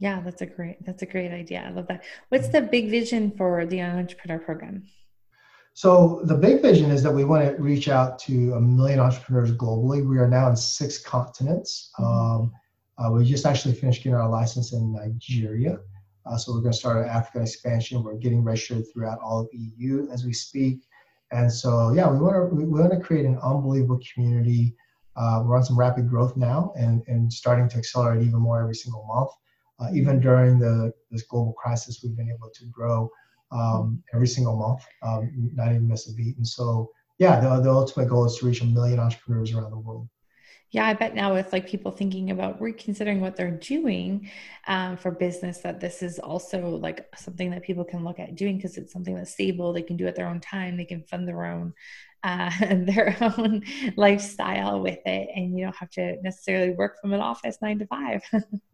Yeah, 0.00 0.20
that's 0.20 0.42
a 0.42 0.46
great 0.46 0.84
that's 0.84 1.02
a 1.02 1.06
great 1.06 1.32
idea. 1.32 1.64
I 1.66 1.70
love 1.70 1.88
that. 1.88 2.04
What's 2.28 2.48
the 2.48 2.62
big 2.62 2.90
vision 2.90 3.32
for 3.36 3.66
the 3.66 3.82
entrepreneur 3.82 4.38
program? 4.38 4.84
So 5.78 6.22
the 6.24 6.34
big 6.34 6.60
vision 6.60 6.90
is 6.90 7.04
that 7.04 7.12
we 7.12 7.24
want 7.24 7.44
to 7.44 7.62
reach 7.62 7.88
out 7.88 8.18
to 8.26 8.54
a 8.54 8.60
million 8.60 8.98
entrepreneurs 8.98 9.52
globally. 9.52 10.04
We 10.04 10.18
are 10.18 10.26
now 10.26 10.50
in 10.50 10.56
six 10.56 10.98
continents. 10.98 11.92
Mm-hmm. 12.00 12.04
Um, 12.04 12.52
uh, 12.98 13.12
we 13.12 13.24
just 13.24 13.46
actually 13.46 13.74
finished 13.74 14.02
getting 14.02 14.18
our 14.18 14.28
license 14.28 14.72
in 14.72 14.92
Nigeria. 14.92 15.78
Uh, 16.26 16.36
so 16.36 16.52
we're 16.52 16.62
going 16.62 16.72
to 16.72 16.78
start 16.78 17.04
an 17.04 17.08
African 17.08 17.42
expansion. 17.42 18.02
We're 18.02 18.16
getting 18.16 18.42
registered 18.42 18.86
throughout 18.92 19.20
all 19.20 19.38
of 19.38 19.48
EU 19.52 20.08
as 20.10 20.24
we 20.24 20.32
speak. 20.32 20.80
And 21.30 21.52
so, 21.52 21.92
yeah, 21.92 22.10
we 22.10 22.18
want 22.18 22.34
to 22.34 22.56
we 22.56 22.64
want 22.64 22.90
to 22.90 22.98
create 22.98 23.24
an 23.24 23.38
unbelievable 23.38 24.00
community. 24.12 24.74
Uh, 25.14 25.44
we're 25.46 25.56
on 25.56 25.62
some 25.62 25.78
rapid 25.78 26.08
growth 26.08 26.36
now, 26.36 26.72
and 26.76 27.04
and 27.06 27.32
starting 27.32 27.68
to 27.68 27.76
accelerate 27.78 28.26
even 28.26 28.40
more 28.40 28.60
every 28.60 28.74
single 28.74 29.06
month. 29.06 29.30
Uh, 29.78 29.94
even 29.96 30.18
during 30.18 30.58
the 30.58 30.92
this 31.12 31.22
global 31.22 31.52
crisis, 31.52 32.00
we've 32.02 32.16
been 32.16 32.32
able 32.36 32.50
to 32.52 32.64
grow 32.66 33.08
um, 33.52 34.02
every 34.12 34.26
single 34.26 34.56
month, 34.56 34.82
um, 35.02 35.50
not 35.54 35.68
even 35.68 35.88
miss 35.88 36.08
a 36.08 36.14
beat. 36.14 36.36
And 36.36 36.46
so, 36.46 36.90
yeah, 37.18 37.40
the, 37.40 37.60
the 37.60 37.70
ultimate 37.70 38.08
goal 38.08 38.24
is 38.26 38.36
to 38.36 38.46
reach 38.46 38.60
a 38.60 38.66
million 38.66 38.98
entrepreneurs 38.98 39.52
around 39.52 39.70
the 39.70 39.78
world. 39.78 40.08
Yeah, 40.70 40.86
I 40.86 40.92
bet 40.92 41.14
now 41.14 41.32
with 41.32 41.50
like 41.50 41.66
people 41.66 41.90
thinking 41.90 42.30
about 42.30 42.60
reconsidering 42.60 43.22
what 43.22 43.36
they're 43.36 43.50
doing 43.50 44.30
um, 44.66 44.98
for 44.98 45.10
business, 45.10 45.58
that 45.58 45.80
this 45.80 46.02
is 46.02 46.18
also 46.18 46.68
like 46.76 47.06
something 47.16 47.50
that 47.52 47.62
people 47.62 47.84
can 47.84 48.04
look 48.04 48.18
at 48.18 48.36
doing 48.36 48.56
because 48.56 48.76
it's 48.76 48.92
something 48.92 49.14
that's 49.14 49.32
stable. 49.32 49.72
They 49.72 49.80
can 49.80 49.96
do 49.96 50.06
at 50.06 50.14
their 50.14 50.28
own 50.28 50.40
time. 50.40 50.76
They 50.76 50.84
can 50.84 51.04
fund 51.04 51.26
their 51.26 51.46
own 51.46 51.72
uh, 52.22 52.50
their 52.74 53.16
own 53.20 53.62
lifestyle 53.96 54.80
with 54.80 54.98
it, 55.06 55.28
and 55.34 55.58
you 55.58 55.64
don't 55.64 55.76
have 55.76 55.90
to 55.90 56.20
necessarily 56.22 56.74
work 56.74 57.00
from 57.00 57.14
an 57.14 57.20
office 57.20 57.56
nine 57.62 57.78
to 57.78 57.86
five. 57.86 58.22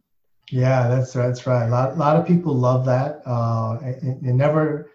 Yeah, 0.51 0.89
that's 0.89 1.13
that's 1.13 1.47
right. 1.47 1.67
A 1.67 1.71
lot, 1.71 1.93
a 1.93 1.97
lot 1.97 2.17
of 2.17 2.27
people 2.27 2.55
love 2.55 2.85
that. 2.87 3.23
Uh, 3.25 3.79
it, 3.83 4.03
it 4.03 4.35
never 4.35 4.91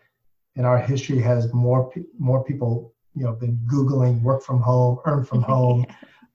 in 0.56 0.66
our 0.66 0.78
history 0.78 1.20
has 1.20 1.52
more 1.54 1.92
more 2.18 2.44
people 2.44 2.94
you 3.16 3.24
know 3.24 3.34
been 3.34 3.58
googling 3.72 4.22
work 4.22 4.44
from 4.44 4.62
home, 4.62 5.00
earn 5.06 5.24
from 5.24 5.42
home. 5.54 5.86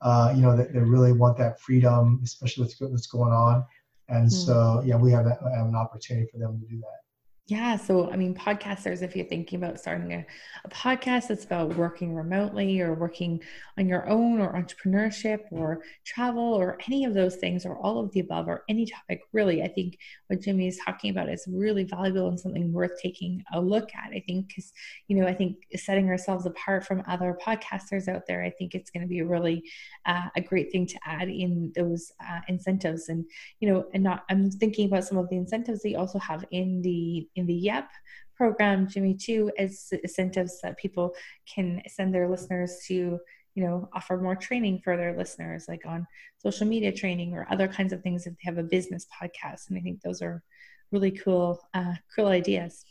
uh, 0.04 0.32
you 0.36 0.42
know, 0.42 0.54
they, 0.54 0.64
they 0.64 0.80
really 0.80 1.12
want 1.12 1.36
that 1.38 1.58
freedom, 1.58 2.20
especially 2.22 2.64
with 2.64 2.90
what's 2.90 3.06
going 3.06 3.32
on. 3.32 3.64
And 4.08 4.28
mm. 4.28 4.32
so, 4.32 4.82
yeah, 4.84 4.96
we 4.96 5.10
have, 5.12 5.24
have 5.24 5.66
an 5.66 5.74
opportunity 5.74 6.28
for 6.30 6.38
them 6.38 6.60
to 6.60 6.66
do 6.66 6.78
that. 6.80 7.03
Yeah. 7.46 7.76
So, 7.76 8.10
I 8.10 8.16
mean, 8.16 8.34
podcasters, 8.34 9.02
if 9.02 9.14
you're 9.14 9.26
thinking 9.26 9.62
about 9.62 9.78
starting 9.78 10.14
a, 10.14 10.26
a, 10.64 10.68
podcast 10.70 11.28
that's 11.28 11.44
about 11.44 11.76
working 11.76 12.14
remotely 12.14 12.80
or 12.80 12.94
working 12.94 13.38
on 13.76 13.86
your 13.86 14.08
own 14.08 14.40
or 14.40 14.54
entrepreneurship 14.54 15.40
or 15.50 15.82
travel 16.06 16.42
or 16.42 16.78
any 16.86 17.04
of 17.04 17.12
those 17.12 17.36
things 17.36 17.66
or 17.66 17.76
all 17.76 17.98
of 17.98 18.10
the 18.12 18.20
above 18.20 18.48
or 18.48 18.64
any 18.70 18.86
topic, 18.86 19.20
really, 19.34 19.62
I 19.62 19.68
think 19.68 19.98
what 20.28 20.40
Jimmy 20.40 20.68
is 20.68 20.78
talking 20.82 21.10
about 21.10 21.28
is 21.28 21.46
really 21.46 21.84
valuable 21.84 22.28
and 22.28 22.40
something 22.40 22.72
worth 22.72 22.98
taking 23.02 23.44
a 23.52 23.60
look 23.60 23.90
at. 23.94 24.12
I 24.14 24.24
think 24.26 24.48
because, 24.48 24.72
you 25.08 25.16
know, 25.20 25.26
I 25.26 25.34
think 25.34 25.58
setting 25.76 26.08
ourselves 26.08 26.46
apart 26.46 26.86
from 26.86 27.02
other 27.06 27.36
podcasters 27.46 28.08
out 28.08 28.22
there, 28.26 28.42
I 28.42 28.48
think 28.58 28.74
it's 28.74 28.90
going 28.90 29.02
to 29.02 29.06
be 29.06 29.20
really 29.20 29.64
uh, 30.06 30.28
a 30.34 30.40
great 30.40 30.72
thing 30.72 30.86
to 30.86 30.98
add 31.04 31.28
in 31.28 31.74
those 31.76 32.10
uh, 32.26 32.40
incentives. 32.48 33.10
And, 33.10 33.26
you 33.60 33.70
know, 33.70 33.84
and 33.92 34.02
not, 34.02 34.24
I'm 34.30 34.50
thinking 34.50 34.86
about 34.86 35.04
some 35.04 35.18
of 35.18 35.28
the 35.28 35.36
incentives 35.36 35.82
that 35.82 35.90
you 35.90 35.98
also 35.98 36.18
have 36.20 36.46
in 36.50 36.80
the 36.80 37.28
in 37.36 37.46
the 37.46 37.54
YEP 37.54 37.88
program, 38.36 38.88
Jimmy, 38.88 39.14
too, 39.14 39.50
as 39.58 39.88
incentives 40.02 40.60
that 40.62 40.76
people 40.76 41.14
can 41.52 41.82
send 41.88 42.14
their 42.14 42.28
listeners 42.28 42.78
to, 42.86 43.18
you 43.54 43.64
know, 43.64 43.88
offer 43.92 44.16
more 44.16 44.36
training 44.36 44.80
for 44.82 44.96
their 44.96 45.16
listeners, 45.16 45.66
like 45.68 45.82
on 45.86 46.06
social 46.38 46.66
media 46.66 46.92
training 46.92 47.32
or 47.32 47.46
other 47.50 47.68
kinds 47.68 47.92
of 47.92 48.02
things 48.02 48.26
if 48.26 48.32
they 48.32 48.44
have 48.44 48.58
a 48.58 48.62
business 48.62 49.06
podcast. 49.06 49.68
And 49.68 49.78
I 49.78 49.80
think 49.80 50.00
those 50.02 50.22
are 50.22 50.42
really 50.90 51.12
cool, 51.12 51.60
uh, 51.74 51.94
cool 52.14 52.26
ideas. 52.26 52.84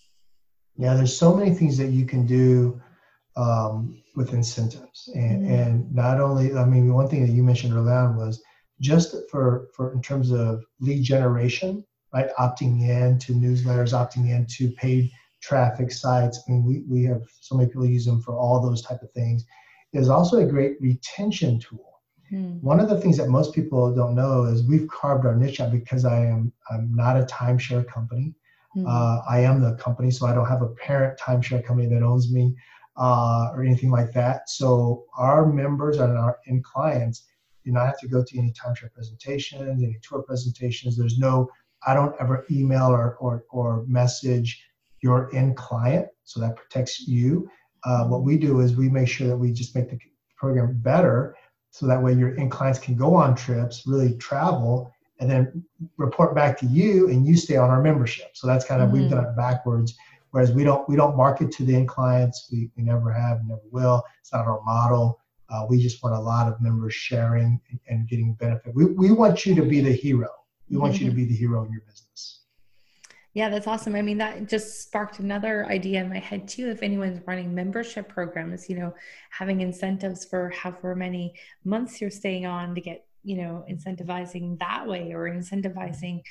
Yeah, 0.77 0.95
there's 0.95 1.15
so 1.15 1.35
many 1.35 1.53
things 1.53 1.77
that 1.77 1.89
you 1.89 2.05
can 2.05 2.25
do 2.25 2.81
um, 3.35 4.01
with 4.15 4.33
incentives, 4.33 5.09
and, 5.13 5.43
mm-hmm. 5.43 5.53
and 5.53 5.93
not 5.93 6.19
only, 6.19 6.55
I 6.55 6.65
mean, 6.65 6.93
one 6.93 7.07
thing 7.07 7.25
that 7.25 7.31
you 7.31 7.43
mentioned 7.43 7.73
earlier 7.73 7.93
on 7.93 8.15
was 8.15 8.41
just 8.79 9.15
for 9.29 9.69
for 9.75 9.93
in 9.93 10.01
terms 10.01 10.31
of 10.31 10.63
lead 10.79 11.03
generation 11.03 11.83
right? 12.13 12.29
Opting 12.39 12.81
in 12.87 13.19
to 13.19 13.33
newsletters, 13.33 13.93
opting 13.93 14.29
in 14.29 14.45
to 14.57 14.69
paid 14.71 15.11
traffic 15.41 15.91
sites. 15.91 16.41
I 16.47 16.51
mean, 16.51 16.63
we, 16.65 16.83
we 16.87 17.03
have 17.05 17.23
so 17.41 17.55
many 17.55 17.69
people 17.69 17.85
use 17.85 18.05
them 18.05 18.21
for 18.21 18.37
all 18.37 18.61
those 18.61 18.81
type 18.81 19.01
of 19.01 19.11
things. 19.11 19.45
It 19.91 19.99
is 19.99 20.09
also 20.09 20.39
a 20.39 20.45
great 20.45 20.77
retention 20.79 21.59
tool. 21.59 22.01
Hmm. 22.29 22.53
One 22.61 22.79
of 22.79 22.87
the 22.87 22.99
things 22.99 23.17
that 23.17 23.27
most 23.27 23.53
people 23.53 23.93
don't 23.93 24.15
know 24.15 24.45
is 24.45 24.63
we've 24.63 24.87
carved 24.87 25.25
our 25.25 25.35
niche 25.35 25.59
out 25.59 25.71
because 25.71 26.05
I 26.05 26.25
am 26.25 26.53
I'm 26.71 26.93
not 26.93 27.19
a 27.19 27.25
timeshare 27.25 27.85
company. 27.85 28.33
Hmm. 28.73 28.85
Uh, 28.87 29.21
I 29.29 29.39
am 29.41 29.61
the 29.61 29.75
company, 29.75 30.09
so 30.09 30.25
I 30.25 30.33
don't 30.33 30.47
have 30.47 30.61
a 30.61 30.69
parent 30.69 31.19
timeshare 31.19 31.63
company 31.63 31.87
that 31.89 32.01
owns 32.01 32.31
me 32.31 32.55
uh, 32.97 33.49
or 33.53 33.63
anything 33.63 33.91
like 33.91 34.13
that. 34.13 34.49
So 34.49 35.05
our 35.17 35.45
members 35.45 35.97
and 35.97 36.17
our 36.17 36.39
and 36.47 36.63
clients 36.63 37.25
do 37.65 37.71
not 37.71 37.85
have 37.85 37.99
to 37.99 38.07
go 38.07 38.23
to 38.23 38.39
any 38.39 38.51
timeshare 38.51 38.93
presentations, 38.93 39.83
any 39.83 39.99
tour 40.01 40.21
presentations. 40.21 40.97
There's 40.97 41.17
no 41.17 41.49
I 41.85 41.93
don't 41.93 42.15
ever 42.19 42.45
email 42.49 42.87
or, 42.87 43.15
or, 43.15 43.43
or 43.49 43.83
message 43.87 44.63
your 45.01 45.33
end 45.35 45.57
client, 45.57 46.07
so 46.23 46.39
that 46.39 46.55
protects 46.55 47.07
you. 47.07 47.49
Uh, 47.83 48.05
what 48.05 48.23
we 48.23 48.37
do 48.37 48.61
is 48.61 48.75
we 48.75 48.89
make 48.89 49.07
sure 49.07 49.27
that 49.27 49.37
we 49.37 49.51
just 49.51 49.75
make 49.75 49.89
the 49.89 49.99
program 50.37 50.79
better, 50.81 51.35
so 51.71 51.85
that 51.87 52.01
way 52.01 52.13
your 52.13 52.37
end 52.39 52.51
clients 52.51 52.79
can 52.79 52.95
go 52.95 53.13
on 53.13 53.35
trips, 53.35 53.83
really 53.85 54.15
travel, 54.17 54.91
and 55.19 55.29
then 55.29 55.63
report 55.97 56.33
back 56.35 56.57
to 56.59 56.65
you, 56.65 57.09
and 57.09 57.25
you 57.25 57.35
stay 57.35 57.57
on 57.57 57.69
our 57.69 57.81
membership. 57.81 58.31
So 58.33 58.47
that's 58.47 58.65
kind 58.65 58.81
of 58.81 58.89
mm-hmm. 58.89 59.01
we've 59.01 59.09
done 59.09 59.25
it 59.25 59.35
backwards. 59.35 59.95
Whereas 60.31 60.51
we 60.51 60.63
don't 60.63 60.87
we 60.89 60.95
don't 60.95 61.15
market 61.15 61.51
to 61.51 61.63
the 61.63 61.75
end 61.75 61.87
clients, 61.87 62.47
we, 62.51 62.69
we 62.75 62.83
never 62.83 63.11
have, 63.11 63.45
never 63.45 63.61
will. 63.71 64.03
It's 64.21 64.33
not 64.33 64.47
our 64.47 64.61
model. 64.63 65.19
Uh, 65.49 65.65
we 65.69 65.81
just 65.81 66.01
want 66.01 66.15
a 66.15 66.19
lot 66.19 66.51
of 66.51 66.59
members 66.59 66.95
sharing 66.95 67.61
and, 67.69 67.79
and 67.87 68.07
getting 68.07 68.33
benefit. 68.35 68.73
We, 68.73 68.85
we 68.85 69.11
want 69.11 69.45
you 69.45 69.53
to 69.53 69.61
be 69.61 69.81
the 69.81 69.91
hero 69.91 70.29
we 70.73 70.79
want 70.79 70.95
mm-hmm. 70.95 71.03
you 71.03 71.09
to 71.11 71.15
mm-hmm. 71.15 71.27
be 71.27 71.29
the 71.29 71.35
hero 71.35 71.63
in 71.63 71.71
your 71.71 71.81
business. 71.81 72.39
Yeah, 73.35 73.49
that's 73.49 73.67
awesome. 73.67 73.95
I 73.95 74.01
mean, 74.01 74.17
that 74.19 74.47
just 74.47 74.83
sparked 74.83 75.19
another 75.19 75.65
idea 75.65 76.01
in 76.01 76.09
my 76.09 76.19
head 76.19 76.47
too. 76.47 76.69
If 76.69 76.83
anyone's 76.83 77.21
running 77.25 77.53
membership 77.53 78.07
programs, 78.09 78.69
you 78.69 78.77
know, 78.77 78.93
having 79.31 79.61
incentives 79.61 80.25
for 80.25 80.49
however 80.49 80.95
many 80.95 81.33
months 81.63 81.99
you're 81.99 82.11
staying 82.11 82.45
on 82.45 82.75
to 82.75 82.81
get, 82.81 83.05
you 83.23 83.37
know, 83.37 83.65
incentivizing 83.69 84.59
that 84.59 84.87
way 84.87 85.13
or 85.13 85.29
incentivizing, 85.29 86.21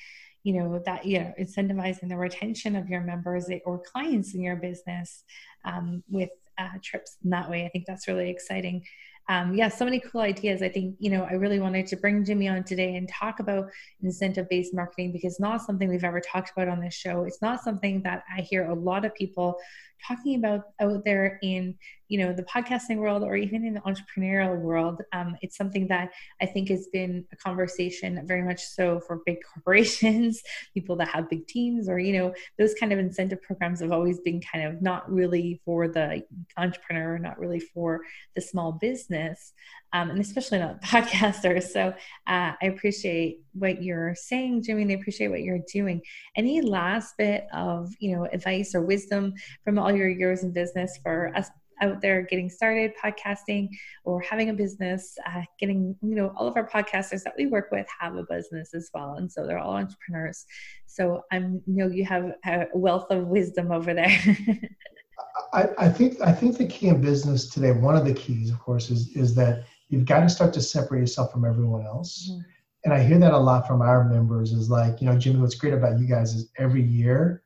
you 0.44 0.54
know, 0.54 0.80
that, 0.86 1.04
you 1.04 1.20
know, 1.20 1.32
incentivizing 1.40 2.08
the 2.08 2.16
retention 2.16 2.76
of 2.76 2.88
your 2.88 3.00
members 3.00 3.48
or 3.64 3.80
clients 3.80 4.34
in 4.34 4.40
your 4.40 4.56
business 4.56 5.24
um, 5.64 6.04
with 6.08 6.30
uh, 6.58 6.78
trips 6.82 7.16
in 7.24 7.30
that 7.30 7.50
way. 7.50 7.64
I 7.64 7.68
think 7.68 7.84
that's 7.86 8.06
really 8.06 8.30
exciting 8.30 8.84
um, 9.28 9.54
yeah, 9.54 9.68
so 9.68 9.84
many 9.84 10.00
cool 10.00 10.20
ideas. 10.20 10.62
I 10.62 10.68
think, 10.68 10.96
you 10.98 11.10
know, 11.10 11.22
I 11.24 11.34
really 11.34 11.60
wanted 11.60 11.86
to 11.88 11.96
bring 11.96 12.24
Jimmy 12.24 12.48
on 12.48 12.64
today 12.64 12.96
and 12.96 13.08
talk 13.08 13.40
about 13.40 13.70
incentive 14.02 14.48
based 14.48 14.74
marketing 14.74 15.12
because 15.12 15.34
it's 15.34 15.40
not 15.40 15.62
something 15.62 15.88
we've 15.88 16.04
ever 16.04 16.20
talked 16.20 16.50
about 16.50 16.68
on 16.68 16.80
this 16.80 16.94
show. 16.94 17.24
It's 17.24 17.40
not 17.40 17.62
something 17.62 18.02
that 18.02 18.24
I 18.36 18.40
hear 18.40 18.68
a 18.68 18.74
lot 18.74 19.04
of 19.04 19.14
people 19.14 19.58
talking 20.06 20.36
about 20.36 20.64
out 20.80 21.04
there 21.04 21.38
in 21.42 21.74
you 22.08 22.18
know 22.18 22.32
the 22.32 22.42
podcasting 22.42 22.98
world 22.98 23.22
or 23.22 23.36
even 23.36 23.64
in 23.64 23.74
the 23.74 23.80
entrepreneurial 23.80 24.58
world 24.60 25.00
um, 25.12 25.36
it's 25.40 25.56
something 25.56 25.88
that 25.88 26.10
i 26.40 26.46
think 26.46 26.68
has 26.68 26.88
been 26.92 27.24
a 27.32 27.36
conversation 27.36 28.20
very 28.26 28.42
much 28.42 28.62
so 28.62 29.00
for 29.00 29.20
big 29.24 29.38
corporations 29.54 30.42
people 30.74 30.94
that 30.96 31.08
have 31.08 31.30
big 31.30 31.46
teams 31.46 31.88
or 31.88 31.98
you 31.98 32.18
know 32.18 32.34
those 32.58 32.74
kind 32.74 32.92
of 32.92 32.98
incentive 32.98 33.40
programs 33.42 33.80
have 33.80 33.92
always 33.92 34.20
been 34.20 34.40
kind 34.40 34.66
of 34.66 34.82
not 34.82 35.10
really 35.10 35.60
for 35.64 35.88
the 35.88 36.22
entrepreneur 36.56 37.18
not 37.18 37.38
really 37.38 37.60
for 37.60 38.02
the 38.34 38.40
small 38.40 38.72
business 38.72 39.52
um, 39.92 40.10
and 40.10 40.20
especially 40.20 40.58
not 40.58 40.82
podcasters. 40.82 41.64
So 41.64 41.88
uh, 42.26 42.52
I 42.60 42.66
appreciate 42.66 43.40
what 43.52 43.82
you're 43.82 44.14
saying, 44.14 44.62
Jimmy, 44.62 44.82
and 44.82 44.90
I 44.90 44.94
appreciate 44.94 45.28
what 45.28 45.42
you're 45.42 45.60
doing. 45.72 46.00
Any 46.36 46.60
last 46.60 47.16
bit 47.18 47.46
of 47.52 47.92
you 47.98 48.16
know 48.16 48.28
advice 48.32 48.74
or 48.74 48.82
wisdom 48.82 49.34
from 49.64 49.78
all 49.78 49.92
your 49.92 50.08
years 50.08 50.42
in 50.42 50.52
business 50.52 50.98
for 51.02 51.32
us 51.36 51.48
out 51.80 52.00
there 52.00 52.22
getting 52.22 52.48
started 52.48 52.92
podcasting 53.02 53.68
or 54.04 54.20
having 54.20 54.50
a 54.50 54.54
business 54.54 55.16
uh, 55.26 55.42
getting 55.58 55.96
you 56.00 56.14
know 56.14 56.32
all 56.36 56.46
of 56.46 56.56
our 56.56 56.68
podcasters 56.68 57.24
that 57.24 57.34
we 57.36 57.46
work 57.46 57.68
with 57.72 57.86
have 57.98 58.14
a 58.14 58.22
business 58.30 58.72
as 58.72 58.88
well 58.94 59.14
and 59.14 59.30
so 59.30 59.46
they're 59.46 59.58
all 59.58 59.74
entrepreneurs 59.74 60.46
so 60.86 61.22
I'm 61.32 61.60
you 61.66 61.74
know 61.74 61.88
you 61.88 62.04
have 62.04 62.34
a 62.46 62.66
wealth 62.74 63.10
of 63.10 63.26
wisdom 63.26 63.72
over 63.72 63.94
there 63.94 64.16
I, 65.52 65.68
I, 65.78 65.88
think 65.88 66.20
I 66.20 66.32
think 66.32 66.56
the 66.56 66.66
key 66.66 66.88
in 66.88 67.00
business 67.00 67.48
today, 67.48 67.72
one 67.72 67.96
of 67.96 68.04
the 68.04 68.14
keys, 68.14 68.50
of 68.50 68.58
course, 68.58 68.90
is 68.90 69.08
is 69.14 69.34
that 69.34 69.64
you've 69.92 70.06
got 70.06 70.20
to 70.20 70.28
start 70.28 70.54
to 70.54 70.60
separate 70.60 71.00
yourself 71.00 71.30
from 71.30 71.44
everyone 71.44 71.84
else. 71.84 72.30
Mm-hmm. 72.30 72.40
And 72.84 72.94
I 72.94 73.04
hear 73.04 73.18
that 73.18 73.34
a 73.34 73.38
lot 73.38 73.68
from 73.68 73.82
our 73.82 74.02
members 74.08 74.52
is 74.52 74.70
like, 74.70 75.00
you 75.00 75.06
know, 75.06 75.16
Jimmy, 75.16 75.38
what's 75.38 75.54
great 75.54 75.74
about 75.74 76.00
you 76.00 76.06
guys 76.08 76.34
is 76.34 76.50
every 76.58 76.82
year 76.82 77.42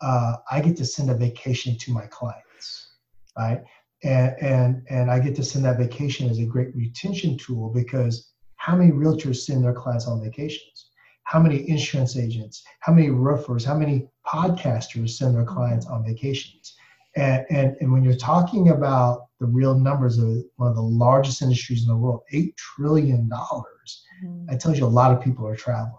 uh, 0.00 0.36
I 0.50 0.60
get 0.60 0.76
to 0.78 0.84
send 0.84 1.10
a 1.10 1.14
vacation 1.14 1.76
to 1.78 1.92
my 1.92 2.06
clients, 2.06 2.94
right? 3.38 3.62
And, 4.02 4.34
and, 4.40 4.82
and 4.88 5.10
I 5.10 5.20
get 5.20 5.36
to 5.36 5.44
send 5.44 5.66
that 5.66 5.76
vacation 5.76 6.28
as 6.30 6.38
a 6.38 6.46
great 6.46 6.74
retention 6.74 7.36
tool 7.36 7.68
because 7.68 8.32
how 8.56 8.74
many 8.74 8.92
realtors 8.92 9.44
send 9.44 9.62
their 9.62 9.74
clients 9.74 10.08
on 10.08 10.22
vacations? 10.22 10.86
How 11.24 11.38
many 11.38 11.68
insurance 11.68 12.16
agents? 12.16 12.64
How 12.80 12.94
many 12.94 13.10
roofers? 13.10 13.62
How 13.64 13.76
many 13.76 14.08
podcasters 14.26 15.10
send 15.10 15.34
their 15.36 15.44
clients 15.44 15.86
on 15.86 16.04
vacations? 16.04 16.74
And, 17.20 17.44
and, 17.50 17.76
and 17.80 17.92
when 17.92 18.02
you're 18.02 18.16
talking 18.16 18.70
about 18.70 19.26
the 19.40 19.46
real 19.46 19.78
numbers 19.78 20.16
of 20.16 20.28
one 20.56 20.70
of 20.70 20.74
the 20.74 20.82
largest 20.82 21.42
industries 21.42 21.82
in 21.82 21.88
the 21.88 21.96
world, 21.96 22.22
$8 22.32 22.56
trillion, 22.56 23.28
mm-hmm. 23.28 24.46
that 24.46 24.58
tells 24.58 24.78
you 24.78 24.86
a 24.86 24.86
lot 24.86 25.12
of 25.12 25.22
people 25.22 25.46
are 25.46 25.54
traveling, 25.54 25.92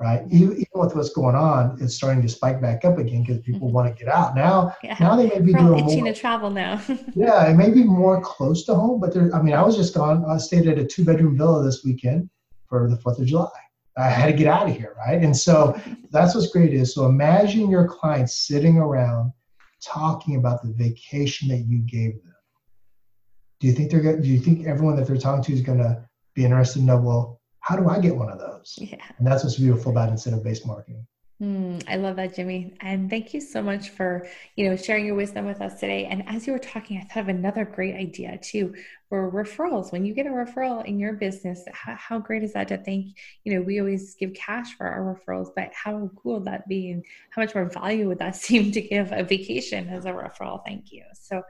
right? 0.00 0.22
Even, 0.32 0.54
even 0.54 0.66
with 0.74 0.96
what's 0.96 1.10
going 1.10 1.36
on, 1.36 1.78
it's 1.80 1.94
starting 1.94 2.22
to 2.22 2.28
spike 2.28 2.60
back 2.60 2.84
up 2.84 2.98
again 2.98 3.22
because 3.22 3.40
people 3.42 3.68
mm-hmm. 3.68 3.76
want 3.76 3.96
to 3.96 4.04
get 4.04 4.12
out. 4.12 4.34
Now, 4.34 4.74
yeah. 4.82 4.96
now 4.98 5.14
they 5.14 5.28
may 5.28 5.40
be 5.40 5.52
We're 5.52 5.60
doing 5.60 5.84
itching 5.88 6.04
more, 6.04 6.12
to 6.12 6.18
travel 6.18 6.50
now. 6.50 6.82
yeah, 7.14 7.48
it 7.48 7.54
may 7.54 7.70
be 7.70 7.84
more 7.84 8.20
close 8.20 8.64
to 8.64 8.74
home, 8.74 8.98
but 8.98 9.14
there, 9.14 9.32
I 9.32 9.40
mean, 9.40 9.54
I 9.54 9.62
was 9.62 9.76
just 9.76 9.94
gone, 9.94 10.24
I 10.24 10.38
stayed 10.38 10.66
at 10.66 10.76
a 10.76 10.84
two 10.84 11.04
bedroom 11.04 11.38
villa 11.38 11.62
this 11.62 11.84
weekend 11.84 12.28
for 12.68 12.90
the 12.90 12.96
4th 12.96 13.20
of 13.20 13.26
July. 13.26 13.48
I 13.96 14.08
had 14.08 14.26
to 14.26 14.32
get 14.32 14.48
out 14.48 14.68
of 14.68 14.76
here, 14.76 14.96
right? 14.96 15.22
And 15.22 15.36
so 15.36 15.80
that's 16.10 16.34
what's 16.34 16.48
great 16.48 16.74
is 16.74 16.94
so 16.94 17.06
imagine 17.06 17.70
your 17.70 17.86
clients 17.86 18.34
sitting 18.34 18.78
around 18.78 19.32
talking 19.82 20.36
about 20.36 20.62
the 20.62 20.72
vacation 20.72 21.48
that 21.48 21.64
you 21.66 21.78
gave 21.78 22.12
them. 22.22 22.34
Do 23.60 23.66
you 23.66 23.72
think 23.72 23.90
they're 23.90 24.00
going? 24.00 24.22
Do 24.22 24.28
you 24.28 24.38
think 24.38 24.66
everyone 24.66 24.96
that 24.96 25.06
they're 25.06 25.16
talking 25.16 25.42
to 25.44 25.52
is 25.52 25.62
going 25.62 25.78
to 25.78 26.04
be 26.34 26.44
interested 26.44 26.80
to 26.80 26.84
know? 26.84 26.98
Well, 26.98 27.40
how 27.60 27.76
do 27.76 27.88
I 27.88 27.98
get 27.98 28.16
one 28.16 28.30
of 28.30 28.38
those? 28.38 28.74
Yeah. 28.78 28.96
And 29.18 29.26
that's 29.26 29.44
what's 29.44 29.56
beautiful 29.56 29.90
about 29.90 30.10
incentive-based 30.10 30.66
marketing. 30.66 31.06
Mm, 31.40 31.84
I 31.86 31.94
love 31.94 32.16
that, 32.16 32.34
Jimmy. 32.34 32.74
And 32.80 33.08
thank 33.08 33.32
you 33.32 33.40
so 33.40 33.62
much 33.62 33.90
for, 33.90 34.26
you 34.56 34.68
know, 34.68 34.76
sharing 34.76 35.06
your 35.06 35.14
wisdom 35.14 35.46
with 35.46 35.60
us 35.60 35.78
today. 35.78 36.06
And 36.06 36.24
as 36.28 36.48
you 36.48 36.52
were 36.52 36.58
talking, 36.58 36.98
I 36.98 37.02
thought 37.02 37.20
of 37.20 37.28
another 37.28 37.64
great 37.64 37.94
idea 37.94 38.38
too 38.42 38.74
for 39.08 39.30
referrals. 39.30 39.92
When 39.92 40.04
you 40.04 40.14
get 40.14 40.26
a 40.26 40.30
referral 40.30 40.84
in 40.84 40.98
your 40.98 41.12
business, 41.12 41.62
how, 41.72 41.94
how 41.94 42.18
great 42.18 42.42
is 42.42 42.54
that 42.54 42.66
to 42.68 42.76
think, 42.78 43.16
you 43.44 43.54
know, 43.54 43.60
we 43.60 43.78
always 43.78 44.16
give 44.16 44.34
cash 44.34 44.76
for 44.76 44.88
our 44.88 45.14
referrals, 45.14 45.50
but 45.54 45.70
how 45.72 46.10
cool 46.16 46.34
would 46.34 46.46
that 46.46 46.66
be? 46.66 46.90
And 46.90 47.04
how 47.30 47.40
much 47.42 47.54
more 47.54 47.66
value 47.66 48.08
would 48.08 48.18
that 48.18 48.34
seem 48.44 48.72
to 48.72 48.80
give 48.80 49.12
a 49.12 49.22
vacation 49.22 49.88
as 49.90 50.06
a 50.06 50.10
referral? 50.10 50.60
Thank 50.66 50.90
you. 50.90 51.04
So 51.14 51.42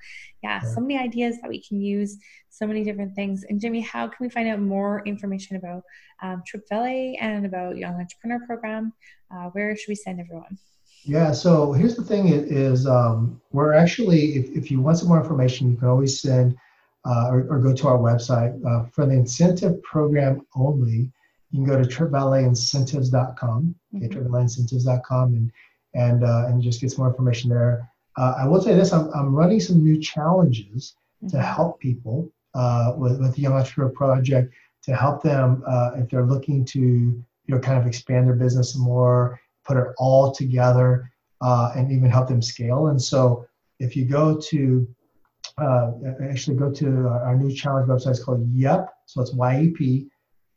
yeah, 0.43 0.61
so 0.61 0.81
many 0.81 0.99
ideas 0.99 1.39
that 1.41 1.49
we 1.49 1.63
can 1.63 1.81
use, 1.81 2.19
so 2.51 2.67
many 2.67 2.85
different 2.85 3.15
things. 3.15 3.45
And 3.49 3.59
Jimmy, 3.59 3.81
how 3.81 4.07
can 4.07 4.19
we 4.21 4.29
find 4.29 4.49
out 4.49 4.61
more 4.61 5.03
information 5.07 5.57
about 5.57 5.83
um, 6.23 6.43
Trip 6.47 6.69
Valet 6.69 7.19
and 7.21 7.47
about 7.47 7.79
Young 7.79 7.95
Entrepreneur 7.95 8.45
Program? 8.47 8.93
Uh, 9.31 9.51
where 9.51 9.77
should 9.77 9.89
we 9.89 9.95
send 9.95 10.21
everyone? 10.21 10.59
Yeah, 11.05 11.33
so 11.33 11.73
here's 11.73 11.97
the 11.97 12.03
thing 12.03 12.29
is 12.29 12.87
um, 12.87 13.41
we're 13.53 13.73
actually, 13.73 14.37
if, 14.37 14.51
if 14.57 14.71
you 14.71 14.81
want 14.81 14.99
some 14.99 15.09
more 15.09 15.21
information, 15.21 15.71
you 15.71 15.77
can 15.77 15.89
always 15.89 16.21
send 16.21 16.57
uh, 17.07 17.29
or, 17.31 17.47
or, 17.49 17.59
go 17.59 17.73
to 17.73 17.89
our 17.89 17.97
website. 17.97 18.53
Uh, 18.67 18.87
for 18.91 19.07
the 19.07 19.13
incentive 19.13 19.83
program 19.83 20.45
only, 20.57 21.11
you 21.51 21.65
can 21.65 21.65
go 21.65 21.81
to 21.81 21.89
tripvaletincentives.com, 21.89 23.75
okay, 23.97 24.09
mm-hmm. 24.09 24.19
tripvaletincentives.com, 24.19 25.35
and, 25.35 25.53
and, 25.95 26.25
uh, 26.25 26.47
and 26.49 26.61
just 26.63 26.81
get 26.81 26.91
some 26.91 27.05
more 27.05 27.09
information 27.09 27.49
there. 27.49 27.89
Uh, 28.17 28.35
I 28.39 28.47
will 28.47 28.61
say 28.61 28.75
this 28.75 28.93
I'm, 28.93 29.11
I'm 29.15 29.35
running 29.35 29.61
some 29.61 29.83
new 29.83 29.99
challenges 30.01 30.95
mm-hmm. 31.23 31.35
to 31.35 31.43
help 31.43 31.81
people 31.81 32.31
uh, 32.55 32.93
with, 32.97 33.21
with 33.21 33.35
the 33.35 33.43
Young 33.43 33.55
Entrepreneur 33.55 33.91
Project 33.91 34.53
to 34.83 34.95
help 34.95 35.23
them 35.23 35.63
uh, 35.67 35.93
if 35.97 36.11
they're 36.11 36.27
looking 36.27 36.65
to 36.67 37.25
you 37.49 37.55
know, 37.55 37.61
kind 37.61 37.79
of 37.79 37.87
expand 37.87 38.29
their 38.29 38.37
business 38.37 38.77
more, 38.77 39.41
put 39.65 39.77
it 39.77 39.87
all 39.99 40.31
together, 40.31 41.11
uh, 41.41 41.73
and 41.75 41.91
even 41.91 42.11
help 42.11 42.29
them 42.29 42.43
scale. 42.43 42.89
And 42.89 43.03
so, 43.03 43.47
if 43.81 43.97
you 43.97 44.05
go 44.05 44.39
to 44.51 44.87
uh, 45.57 45.93
actually 46.23 46.57
go 46.57 46.71
to 46.71 47.09
our 47.09 47.37
new 47.37 47.53
challenge 47.53 47.89
website, 47.89 48.11
it's 48.11 48.23
called 48.23 48.47
YEP, 48.53 48.89
so 49.07 49.21
it's 49.21 49.33
Y-E-P, 49.33 50.07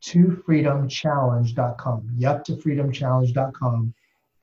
to 0.02 0.44
freedomchallenge.com. 0.48 2.10
YEP 2.18 2.44
to 2.44 2.54
freedomchallenge.com, 2.54 3.94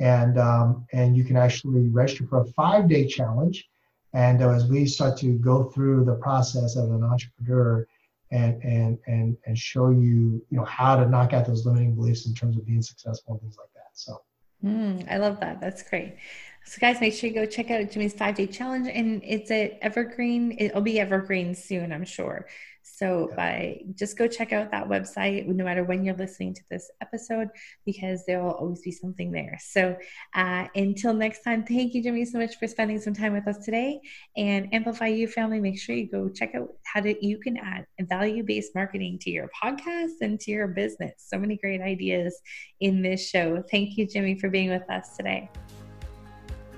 and 0.01 0.39
um, 0.39 0.87
and 0.93 1.17
you 1.17 1.25
can 1.25 1.37
actually 1.37 1.89
register 1.89 2.27
for 2.27 2.43
a 2.43 2.47
five-day 2.47 3.07
challenge. 3.07 3.69
And 4.15 4.43
uh, 4.43 4.51
as 4.51 4.67
we 4.67 4.87
start 4.87 5.19
to 5.19 5.35
go 5.39 5.65
through 5.65 6.05
the 6.05 6.15
process 6.15 6.77
of 6.77 6.91
an 6.91 7.05
entrepreneur, 7.05 7.87
and 8.31 8.63
and 8.63 8.99
and 9.07 9.37
and 9.47 9.59
show 9.59 9.91
you 9.91 10.45
you 10.51 10.59
know 10.59 10.65
how 10.65 10.97
to 10.97 11.09
knock 11.09 11.33
out 11.33 11.47
those 11.47 11.65
limiting 11.65 11.95
beliefs 11.95 12.27
in 12.27 12.35
terms 12.35 12.57
of 12.57 12.67
being 12.67 12.83
successful 12.83 13.35
and 13.35 13.41
things 13.41 13.57
like 13.59 13.73
that. 13.75 13.91
So. 13.95 14.23
Mm, 14.65 15.07
i 15.09 15.19
love 15.19 15.39
that. 15.41 15.61
That's 15.61 15.83
great. 15.85 16.17
So 16.65 16.79
guys 16.81 17.01
make 17.01 17.15
sure 17.15 17.29
you 17.29 17.35
go 17.35 17.47
check 17.47 17.71
out 17.71 17.91
jimmy's 17.91 18.13
five 18.13 18.35
day 18.35 18.47
challenge 18.47 18.89
and 18.93 19.23
it's 19.25 19.51
at 19.51 19.79
evergreen. 19.81 20.57
It'll 20.59 20.83
be 20.83 21.01
evergreen 21.01 21.55
soon 21.55 21.93
i'm 21.93 22.05
sure 22.05 22.47
so 22.97 23.31
by 23.37 23.81
just 23.95 24.17
go 24.17 24.27
check 24.27 24.53
out 24.53 24.71
that 24.71 24.89
website 24.89 25.47
no 25.47 25.65
matter 25.65 25.85
when 25.85 26.05
you're 26.05 26.17
listening 26.17 26.55
to 26.55 26.63
this 26.71 26.91
episode 27.01 27.49
because 27.85 28.25
there 28.27 28.43
will 28.43 28.53
always 28.53 28.83
be 28.83 28.91
something 28.91 29.31
there. 29.31 29.59
So 29.61 29.97
uh, 30.35 30.67
until 30.75 31.15
next 31.15 31.43
time, 31.43 31.65
thank 31.65 31.95
you, 31.95 32.03
Jimmy, 32.03 32.25
so 32.25 32.39
much 32.39 32.59
for 32.59 32.67
spending 32.67 33.01
some 33.01 33.15
time 33.15 33.33
with 33.33 33.47
us 33.47 33.59
today. 33.65 34.01
And 34.37 34.73
Amplify 34.73 35.09
You 35.09 35.29
family, 35.29 35.61
make 35.61 35.79
sure 35.79 35.95
you 35.95 36.09
go 36.11 36.29
check 36.29 36.55
out 36.55 36.69
how 36.85 37.01
to 37.01 37.27
you 37.27 37.39
can 37.39 37.57
add 37.57 37.87
value-based 38.01 38.75
marketing 38.75 39.19
to 39.21 39.31
your 39.31 39.51
podcast 39.63 40.21
and 40.21 40.39
to 40.41 40.51
your 40.51 40.69
business. 40.69 41.15
So 41.19 41.39
many 41.39 41.57
great 41.57 41.81
ideas 41.81 42.41
in 42.81 43.03
this 43.03 43.29
show. 43.29 43.63
Thank 43.71 43.97
you, 43.97 44.07
Jimmy, 44.07 44.39
for 44.39 44.49
being 44.49 44.71
with 44.71 44.89
us 44.91 45.17
today. 45.17 45.51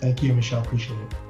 Thank 0.01 0.23
you, 0.23 0.33
Michelle. 0.33 0.63
Appreciate 0.63 0.99
it. 0.99 1.30